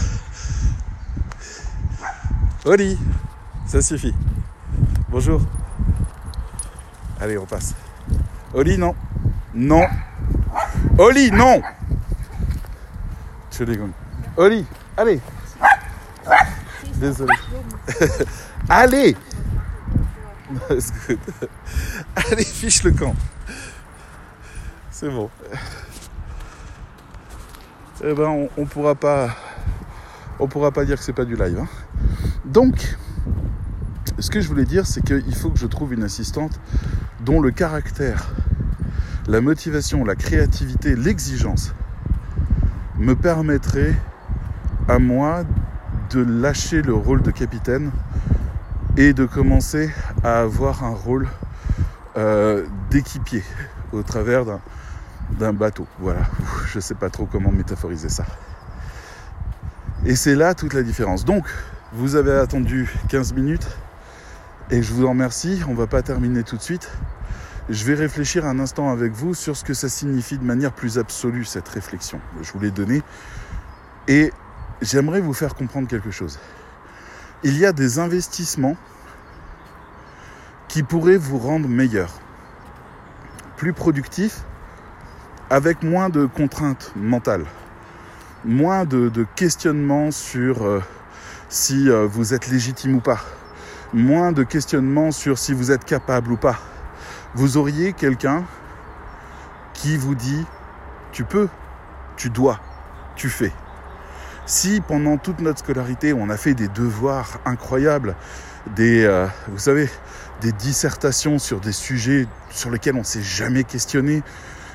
Oli, 2.64 2.99
ça 3.66 3.82
suffit. 3.82 4.14
Bonjour. 5.12 5.42
Allez, 7.21 7.37
on 7.37 7.45
passe. 7.45 7.75
Oli, 8.54 8.78
non. 8.78 8.95
Non. 9.52 9.87
Oli, 10.97 11.31
non. 11.31 11.61
Je 13.50 13.64
Oli, 14.38 14.64
allez. 14.97 15.21
Désolé. 16.95 17.35
Allez 18.71 19.14
Allez, 22.16 22.45
fiche 22.45 22.83
le 22.83 22.92
camp. 22.92 23.14
C'est 24.90 25.11
bon. 25.11 25.28
Eh 28.02 28.14
ben, 28.14 28.49
on, 28.57 28.64
pourra 28.64 28.95
pas, 28.95 29.37
on 30.38 30.49
pourra 30.49 30.71
pas 30.71 30.87
dire 30.87 30.97
que 30.97 31.04
c'est 31.04 31.12
pas 31.12 31.26
du 31.26 31.37
live. 31.37 31.59
Hein. 31.59 31.69
Donc, 32.47 32.97
ce 34.23 34.31
que 34.31 34.41
je 34.41 34.47
voulais 34.47 34.64
dire, 34.64 34.87
c'est 34.87 35.02
qu'il 35.02 35.35
faut 35.35 35.50
que 35.50 35.59
je 35.59 35.67
trouve 35.67 35.93
une 35.93 36.05
assistante 36.05 36.61
dont 37.25 37.41
le 37.41 37.50
caractère, 37.50 38.29
la 39.26 39.41
motivation, 39.41 40.05
la 40.05 40.14
créativité, 40.14 40.95
l'exigence 40.95 41.75
me 42.99 43.17
permettrait 43.17 43.97
à 44.88 45.00
moi 45.00 45.43
de 46.11 46.21
lâcher 46.23 46.83
le 46.83 46.95
rôle 46.95 47.23
de 47.23 47.33
capitaine 47.33 47.91
et 48.97 49.12
de 49.12 49.25
commencer 49.25 49.91
à 50.23 50.38
avoir 50.38 50.85
un 50.85 50.95
rôle 50.95 51.26
euh, 52.17 52.64
d'équipier 52.91 53.43
au 53.91 54.05
travers 54.05 54.45
d'un 55.33 55.52
bateau. 55.52 55.88
Voilà, 55.99 56.23
je 56.69 56.79
ne 56.79 56.81
sais 56.81 56.95
pas 56.95 57.11
trop 57.11 57.26
comment 57.26 57.50
métaphoriser 57.50 58.09
ça. 58.09 58.25
Et 60.05 60.14
c'est 60.14 60.37
là 60.37 60.55
toute 60.55 60.75
la 60.75 60.85
différence. 60.85 61.25
Donc, 61.25 61.45
vous 61.93 62.14
avez 62.14 62.33
attendu 62.33 62.88
15 63.09 63.35
minutes 63.35 63.67
Et 64.73 64.83
je 64.83 64.91
vous 64.95 65.05
en 65.05 65.11
remercie, 65.11 65.61
on 65.69 65.75
va 65.75 65.87
pas 65.87 66.00
terminer 66.00 66.45
tout 66.45 66.57
de 66.57 66.62
suite. 66.62 66.91
Je 67.69 67.85
vais 67.85 67.93
réfléchir 67.93 68.47
un 68.47 68.59
instant 68.59 68.91
avec 68.91 69.12
vous 69.12 69.35
sur 69.35 69.55
ce 69.55 69.64
que 69.64 69.75
ça 69.75 69.91
signifie 69.91 70.38
de 70.38 70.45
manière 70.45 70.73
plus 70.73 70.99
absolue, 70.99 71.45
cette 71.45 71.69
réflexion. 71.69 72.23
Je 72.41 72.50
vous 72.52 72.59
l'ai 72.59 72.71
donnée. 72.71 73.02
Et 74.09 74.33
j'aimerais 74.81 75.21
vous 75.21 75.35
faire 75.35 75.55
comprendre 75.55 75.88
quelque 75.88 76.11
chose. 76.11 76.38
Il 77.43 77.59
y 77.59 77.67
a 77.67 77.75
des 77.75 77.99
investissements 77.99 78.79
qui 80.69 80.83
pourraient 80.83 81.19
vous 81.19 81.37
rendre 81.37 81.69
meilleur, 81.69 82.11
plus 83.59 83.75
productif, 83.75 84.41
avec 85.50 85.83
moins 85.83 86.09
de 86.09 86.25
contraintes 86.25 86.93
mentales, 86.97 87.45
moins 88.47 88.87
de, 88.87 89.11
de 89.11 89.26
questionnements 89.37 90.11
sur 90.11 90.62
euh, 90.62 90.83
si 91.50 91.91
euh, 91.91 92.07
vous 92.07 92.33
êtes 92.33 92.49
légitime 92.49 92.95
ou 92.95 93.00
pas, 93.00 93.21
moins 93.92 94.32
de 94.32 94.42
questionnements 94.42 95.11
sur 95.11 95.38
si 95.38 95.52
vous 95.52 95.70
êtes 95.70 95.84
capable 95.84 96.32
ou 96.32 96.37
pas. 96.37 96.58
Vous 97.34 97.56
auriez 97.56 97.92
quelqu'un 97.92 98.44
qui 99.75 99.96
vous 99.96 100.14
dit 100.14 100.44
tu 101.12 101.25
peux, 101.25 101.49
tu 102.16 102.30
dois, 102.30 102.61
tu 103.16 103.28
fais. 103.28 103.52
Si 104.46 104.80
pendant 104.80 105.18
toute 105.18 105.40
notre 105.40 105.61
scolarité 105.61 106.12
on 106.12 106.30
a 106.30 106.37
fait 106.37 106.54
des 106.54 106.68
devoirs 106.68 107.40
incroyables, 107.44 108.16
des, 108.75 109.04
euh, 109.04 109.26
vous 109.49 109.58
savez, 109.58 109.88
des 110.40 110.52
dissertations 110.52 111.38
sur 111.38 111.61
des 111.61 111.72
sujets 111.72 112.26
sur 112.50 112.70
lesquels 112.70 112.96
on 112.96 113.04
s'est 113.04 113.22
jamais 113.22 113.64
questionné, 113.64 114.22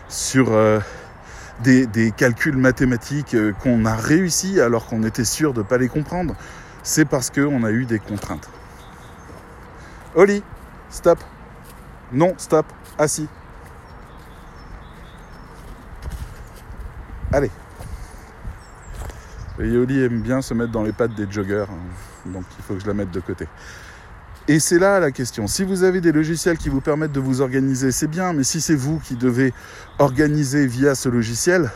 sur 0.09 0.53
euh, 0.53 0.79
des, 1.63 1.85
des, 1.85 2.11
calculs 2.11 2.57
mathématiques 2.57 3.33
euh, 3.33 3.51
qu'on 3.51 3.85
a 3.85 3.95
réussi 3.95 4.61
alors 4.61 4.85
qu'on 4.85 5.03
était 5.03 5.25
sûr 5.25 5.53
de 5.53 5.59
ne 5.59 5.65
pas 5.65 5.77
les 5.77 5.89
comprendre, 5.89 6.35
c'est 6.83 7.05
parce 7.05 7.29
qu'on 7.29 7.63
a 7.63 7.71
eu 7.71 7.85
des 7.85 7.99
contraintes. 7.99 8.49
Oli, 10.15 10.43
stop. 10.89 11.19
Non, 12.11 12.33
stop. 12.37 12.65
Assis. 12.97 13.27
Allez. 17.31 17.51
Et 19.59 19.75
Oli 19.75 20.03
aime 20.03 20.21
bien 20.21 20.41
se 20.41 20.53
mettre 20.53 20.71
dans 20.71 20.83
les 20.83 20.93
pattes 20.93 21.15
des 21.15 21.29
joggers, 21.29 21.65
hein, 21.69 22.31
donc 22.31 22.43
il 22.57 22.63
faut 22.63 22.75
que 22.75 22.79
je 22.79 22.87
la 22.87 22.93
mette 22.93 23.11
de 23.11 23.19
côté. 23.19 23.47
Et 24.47 24.59
c'est 24.59 24.79
là 24.79 24.99
la 24.99 25.11
question. 25.11 25.47
Si 25.47 25.63
vous 25.63 25.83
avez 25.83 25.99
des 25.99 26.11
logiciels 26.11 26.57
qui 26.57 26.69
vous 26.69 26.79
permettent 26.79 27.11
de 27.11 27.19
vous 27.19 27.41
organiser, 27.41 27.91
c'est 27.91 28.07
bien, 28.07 28.33
mais 28.33 28.43
si 28.43 28.61
c'est 28.61 28.75
vous 28.75 28.99
qui 28.99 29.15
devez 29.15 29.53
organiser 29.99 30.67
via 30.67 30.95
ce 30.95 31.09
logiciel, 31.09 31.69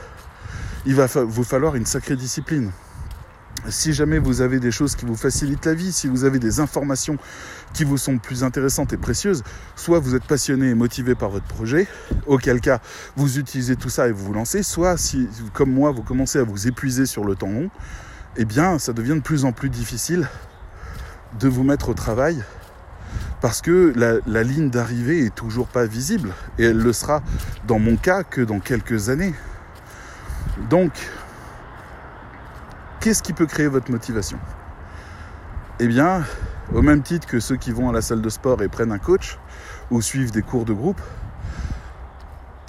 il 0.86 0.96
va 0.96 1.08
vous 1.08 1.44
falloir 1.44 1.76
une 1.76 1.86
sacrée 1.86 2.16
discipline. 2.16 2.72
Si 3.70 3.94
jamais 3.94 4.18
vous 4.18 4.42
avez 4.42 4.60
des 4.60 4.72
choses 4.72 4.96
qui 4.96 5.06
vous 5.06 5.16
facilitent 5.16 5.66
la 5.66 5.74
vie, 5.74 5.92
si 5.92 6.08
vous 6.08 6.24
avez 6.24 6.40
des 6.40 6.60
informations 6.60 7.18
qui 7.74 7.84
vous 7.84 7.98
sont 7.98 8.18
plus 8.18 8.44
intéressantes 8.44 8.92
et 8.94 8.98
précieuses, 8.98 9.44
soit 9.76 10.00
vous 10.00 10.16
êtes 10.16 10.26
passionné 10.26 10.70
et 10.70 10.74
motivé 10.74 11.14
par 11.14 11.30
votre 11.30 11.46
projet, 11.46 11.88
auquel 12.26 12.60
cas 12.60 12.82
vous 13.16 13.38
utilisez 13.38 13.76
tout 13.76 13.90
ça 13.90 14.08
et 14.08 14.12
vous 14.12 14.26
vous 14.26 14.34
lancez, 14.34 14.64
soit 14.64 14.98
si, 14.98 15.28
comme 15.54 15.72
moi, 15.72 15.92
vous 15.92 16.02
commencez 16.02 16.40
à 16.40 16.44
vous 16.44 16.68
épuiser 16.68 17.06
sur 17.06 17.24
le 17.24 17.36
temps 17.36 17.52
long, 17.52 17.70
eh 18.38 18.46
bien, 18.46 18.80
ça 18.80 18.94
devient 18.94 19.16
de 19.16 19.22
plus 19.22 19.46
en 19.46 19.52
plus 19.52 19.70
difficile 19.70 20.28
de 21.40 21.48
vous 21.48 21.64
mettre 21.64 21.90
au 21.90 21.94
travail 21.94 22.44
parce 23.42 23.62
que 23.62 23.94
la, 23.96 24.44
ligne 24.44 24.70
d'arrivée 24.70 25.26
est 25.26 25.36
toujours 25.36 25.68
pas 25.68 25.86
visible 25.86 26.34
et 26.60 26.66
elle 26.66 26.78
le 26.78 26.94
sera 26.94 27.22
dans 27.68 27.80
mon 27.80 27.98
cas 27.98 28.24
que 28.24 28.42
dans 28.42 28.60
quelques 28.60 29.10
années. 29.10 29.34
Donc, 30.70 30.92
qu'est-ce 33.02 33.24
qui 33.24 33.34
peut 33.34 33.48
créer 33.48 33.68
votre 33.68 33.92
motivation? 33.92 34.38
Eh 35.80 35.88
bien, 35.88 36.24
au 36.72 36.82
même 36.82 37.02
titre 37.02 37.28
que 37.28 37.40
ceux 37.40 37.58
qui 37.58 37.72
vont 37.72 37.90
à 37.90 37.92
la 37.92 38.02
salle 38.02 38.22
de 38.22 38.30
sport 38.30 38.62
et 38.62 38.70
prennent 38.70 38.92
un 38.92 39.00
coach 39.00 39.38
ou 39.90 40.02
suivent 40.02 40.32
des 40.32 40.44
cours 40.44 40.66
de 40.66 40.74
groupe, 40.74 41.02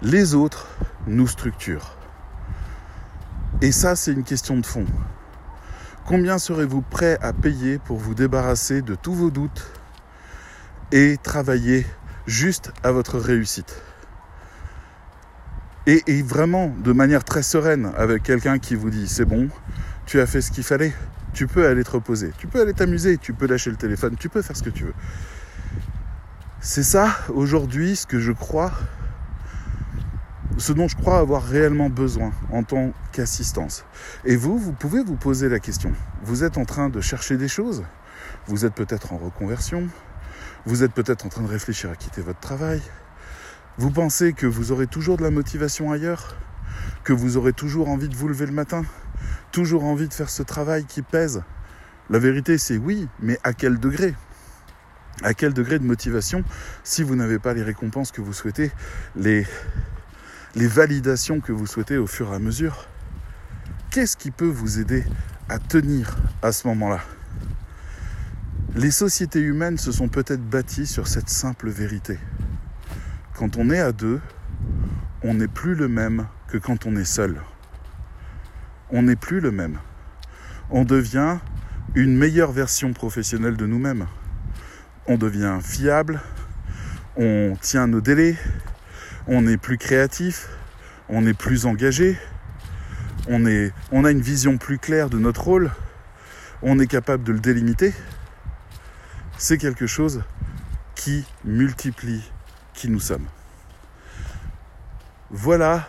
les 0.01 0.35
autres 0.35 0.67
nous 1.07 1.29
structurent. 1.29 1.97
Et 3.61 3.71
ça, 3.71 3.95
c'est 3.95 4.13
une 4.13 4.25
question 4.25 4.57
de 4.57 4.67
fond. 4.67 4.87
Combien 6.07 6.39
serez-vous 6.39 6.81
prêt 6.81 7.19
à 7.21 7.33
payer 7.33 7.79
pour 7.79 7.99
vous 7.99 8.15
débarrasser 8.15 8.83
de 8.83 8.95
tous 8.95 9.15
vos 9.15 9.31
doutes 9.31 9.71
et 10.91 11.17
travailler 11.23 11.87
juste 12.27 12.73
à 12.83 12.91
votre 12.91 13.19
réussite? 13.19 13.83
Et, 15.87 16.23
vraiment 16.23 16.69
de 16.69 16.93
manière 16.93 17.25
très 17.25 17.43
sereine 17.43 17.93
avec 17.97 18.23
quelqu'un 18.23 18.59
qui 18.59 18.77
vous 18.77 18.89
dit 18.89 19.09
c'est 19.09 19.25
bon, 19.25 19.49
tu 20.07 20.21
as 20.21 20.27
fait 20.27 20.41
ce 20.41 20.51
qu'il 20.51 20.65
fallait, 20.65 20.93
tu 21.33 21.47
peux 21.47 21.67
aller 21.67 21.85
te 21.85 21.91
reposer, 21.91 22.33
tu 22.39 22.47
peux 22.47 22.61
aller 22.61 22.75
t'amuser, 22.75 23.19
tu 23.19 23.33
peux 23.33 23.47
lâcher 23.47 23.71
le 23.71 23.77
téléphone, 23.77 24.17
tu 24.19 24.29
peux 24.29 24.43
faire 24.43 24.57
ce 24.57 24.63
que 24.63 24.71
tu 24.71 24.85
veux. 24.85 24.95
C'est 26.61 26.83
ça 26.83 27.17
aujourd'hui 27.29 27.97
ce 27.97 28.07
que 28.07 28.21
je 28.21 28.33
crois, 28.33 28.73
ce 30.59 30.73
dont 30.73 30.87
je 30.87 30.97
crois 30.97 31.19
avoir 31.19 31.43
réellement 31.43 31.89
besoin 31.89 32.33
en 32.53 32.63
tant 32.63 32.93
qu'assistance. 33.13 33.85
Et 34.25 34.37
vous, 34.37 34.59
vous 34.59 34.73
pouvez 34.73 35.03
vous 35.03 35.17
poser 35.17 35.49
la 35.49 35.59
question. 35.59 35.93
Vous 36.23 36.45
êtes 36.45 36.59
en 36.59 36.65
train 36.65 36.89
de 36.89 37.01
chercher 37.01 37.37
des 37.37 37.49
choses, 37.49 37.83
vous 38.47 38.65
êtes 38.65 38.75
peut-être 38.75 39.13
en 39.13 39.17
reconversion, 39.17 39.89
vous 40.67 40.85
êtes 40.85 40.93
peut-être 40.93 41.27
en 41.27 41.29
train 41.29 41.43
de 41.43 41.49
réfléchir 41.49 41.91
à 41.91 41.97
quitter 41.97 42.21
votre 42.21 42.41
travail. 42.41 42.81
Vous 43.79 43.91
pensez 43.91 44.33
que 44.33 44.47
vous 44.47 44.71
aurez 44.71 44.87
toujours 44.87 45.17
de 45.17 45.23
la 45.23 45.31
motivation 45.31 45.91
ailleurs? 45.91 46.37
Que 47.05 47.13
vous 47.13 47.37
aurez 47.37 47.53
toujours 47.53 47.89
envie 47.89 48.09
de 48.09 48.15
vous 48.15 48.29
lever 48.29 48.47
le 48.47 48.53
matin? 48.53 48.83
Toujours 49.51 49.85
envie 49.85 50.09
de 50.09 50.15
faire 50.15 50.31
ce 50.31 50.43
travail 50.43 50.85
qui 50.85 51.03
pèse 51.03 51.43
La 52.11 52.19
vérité, 52.19 52.59
c'est 52.59 52.77
oui, 52.77 53.09
mais 53.21 53.39
à 53.45 53.53
quel 53.53 53.79
degré? 53.79 54.15
À 55.23 55.35
quel 55.35 55.53
degré 55.53 55.79
de 55.79 55.85
motivation 55.85 56.43
si 56.85 57.03
vous 57.03 57.17
n'avez 57.17 57.39
pas 57.39 57.55
les 57.55 57.63
récompenses 57.63 58.13
que 58.13 58.21
vous 58.21 58.33
souhaitez, 58.33 58.73
les, 59.15 59.47
les 60.55 60.67
validations 60.67 61.41
que 61.41 61.53
vous 61.53 61.67
souhaitez 61.67 61.99
au 61.99 62.07
fur 62.07 62.33
et 62.33 62.37
à 62.37 62.39
mesure? 62.39 62.89
Qu'est-ce 63.91 64.17
qui 64.17 64.31
peut 64.31 64.49
vous 64.49 64.81
aider 64.81 65.05
à 65.49 65.59
tenir 65.59 66.17
à 66.41 66.51
ce 66.51 66.67
moment-là? 66.69 67.01
Les 68.75 68.91
sociétés 68.91 69.41
humaines 69.41 69.77
se 69.77 69.93
sont 69.93 70.09
peut-être 70.09 70.43
bâties 70.43 70.87
sur 70.87 71.07
cette 71.07 71.29
simple 71.29 71.69
vérité. 71.69 72.19
Quand 73.35 73.59
on 73.59 73.69
est 73.69 73.81
à 73.81 73.93
deux, 73.93 74.19
on 75.23 75.35
n'est 75.35 75.47
plus 75.47 75.75
le 75.75 75.89
même 75.89 76.27
que 76.49 76.57
quand 76.57 76.87
on 76.87 76.97
est 76.97 77.05
seul. 77.05 77.43
On 78.93 79.03
n'est 79.03 79.17
plus 79.17 79.41
le 79.41 79.51
même. 79.51 79.79
On 80.71 80.85
devient 80.85 81.39
une 81.97 82.17
meilleure 82.17 82.53
version 82.53 82.93
professionnelle 82.93 83.57
de 83.57 83.67
nous-mêmes. 83.67 84.07
On 85.07 85.19
devient 85.19 85.59
fiable, 85.61 86.21
on 87.17 87.57
tient 87.61 87.89
nos 87.89 88.01
délais, 88.01 88.37
on 89.27 89.49
est 89.49 89.57
plus 89.57 89.79
créatif, 89.79 90.49
on 91.09 91.27
est 91.27 91.35
plus 91.35 91.67
engagé, 91.67 92.17
on, 93.29 93.45
on 93.91 94.05
a 94.05 94.11
une 94.13 94.21
vision 94.21 94.59
plus 94.59 94.79
claire 94.79 95.11
de 95.11 95.19
notre 95.19 95.43
rôle, 95.43 95.73
on 96.63 96.79
est 96.79 96.87
capable 96.87 97.25
de 97.25 97.33
le 97.33 97.41
délimiter 97.41 97.93
c'est 99.43 99.59
quelque 99.59 99.89
chose 99.89 100.23
qui 100.95 101.25
multiplie 101.45 102.31
qui 102.75 102.89
nous 102.89 103.01
sommes. 103.01 103.27
Voilà 105.31 105.89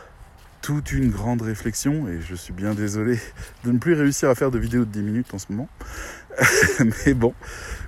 toute 0.64 0.94
une 0.94 1.12
grande 1.12 1.42
réflexion 1.42 2.08
et 2.08 2.22
je 2.22 2.34
suis 2.36 2.54
bien 2.54 2.74
désolé 2.74 3.20
de 3.66 3.72
ne 3.72 3.78
plus 3.78 3.94
réussir 3.96 4.30
à 4.30 4.36
faire 4.36 4.50
de 4.50 4.58
vidéos 4.58 4.86
de 4.86 4.92
10 4.92 5.02
minutes 5.02 5.34
en 5.34 5.38
ce 5.38 5.52
moment. 5.52 5.68
Mais 6.80 7.14
bon, 7.14 7.36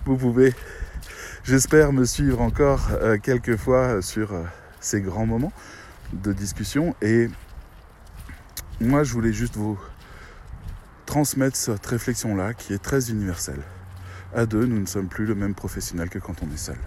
vous 0.06 0.18
pouvez, 0.18 0.54
j'espère, 1.46 1.94
me 1.94 2.04
suivre 2.04 2.42
encore 2.42 2.90
euh, 2.92 3.18
quelques 3.18 3.56
fois 3.56 4.02
sur 4.02 4.34
euh, 4.34 4.44
ces 4.82 5.00
grands 5.00 5.26
moments 5.26 5.54
de 6.12 6.34
discussion. 6.34 6.96
Et 7.02 7.30
moi, 8.82 9.06
je 9.06 9.14
voulais 9.14 9.34
juste 9.34 9.56
vous 9.56 9.80
transmettre 11.06 11.56
cette 11.56 11.86
réflexion-là 11.86 12.54
qui 12.54 12.74
est 12.74 12.84
très 12.84 13.10
universelle. 13.10 13.62
À 14.36 14.46
deux, 14.46 14.66
nous 14.66 14.82
ne 14.82 14.86
sommes 14.86 15.08
plus 15.08 15.26
le 15.26 15.34
même 15.34 15.56
professionnel 15.56 16.10
que 16.10 16.20
quand 16.20 16.44
on 16.44 16.54
est 16.54 16.58
seul. 16.58 16.78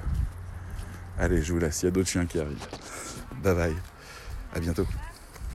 Allez, 1.18 1.42
je 1.42 1.51
vous 1.55 1.59
laisse, 1.59 1.83
il 1.83 1.87
y 1.87 1.88
a 1.88 1.92
d'autres 1.92 2.11
chiens 2.11 2.27
qui 2.27 2.38
arrivent. 2.38 2.66
Bye 3.42 3.55
bye, 3.55 3.77
à 4.55 4.61
bientôt. 4.61 4.87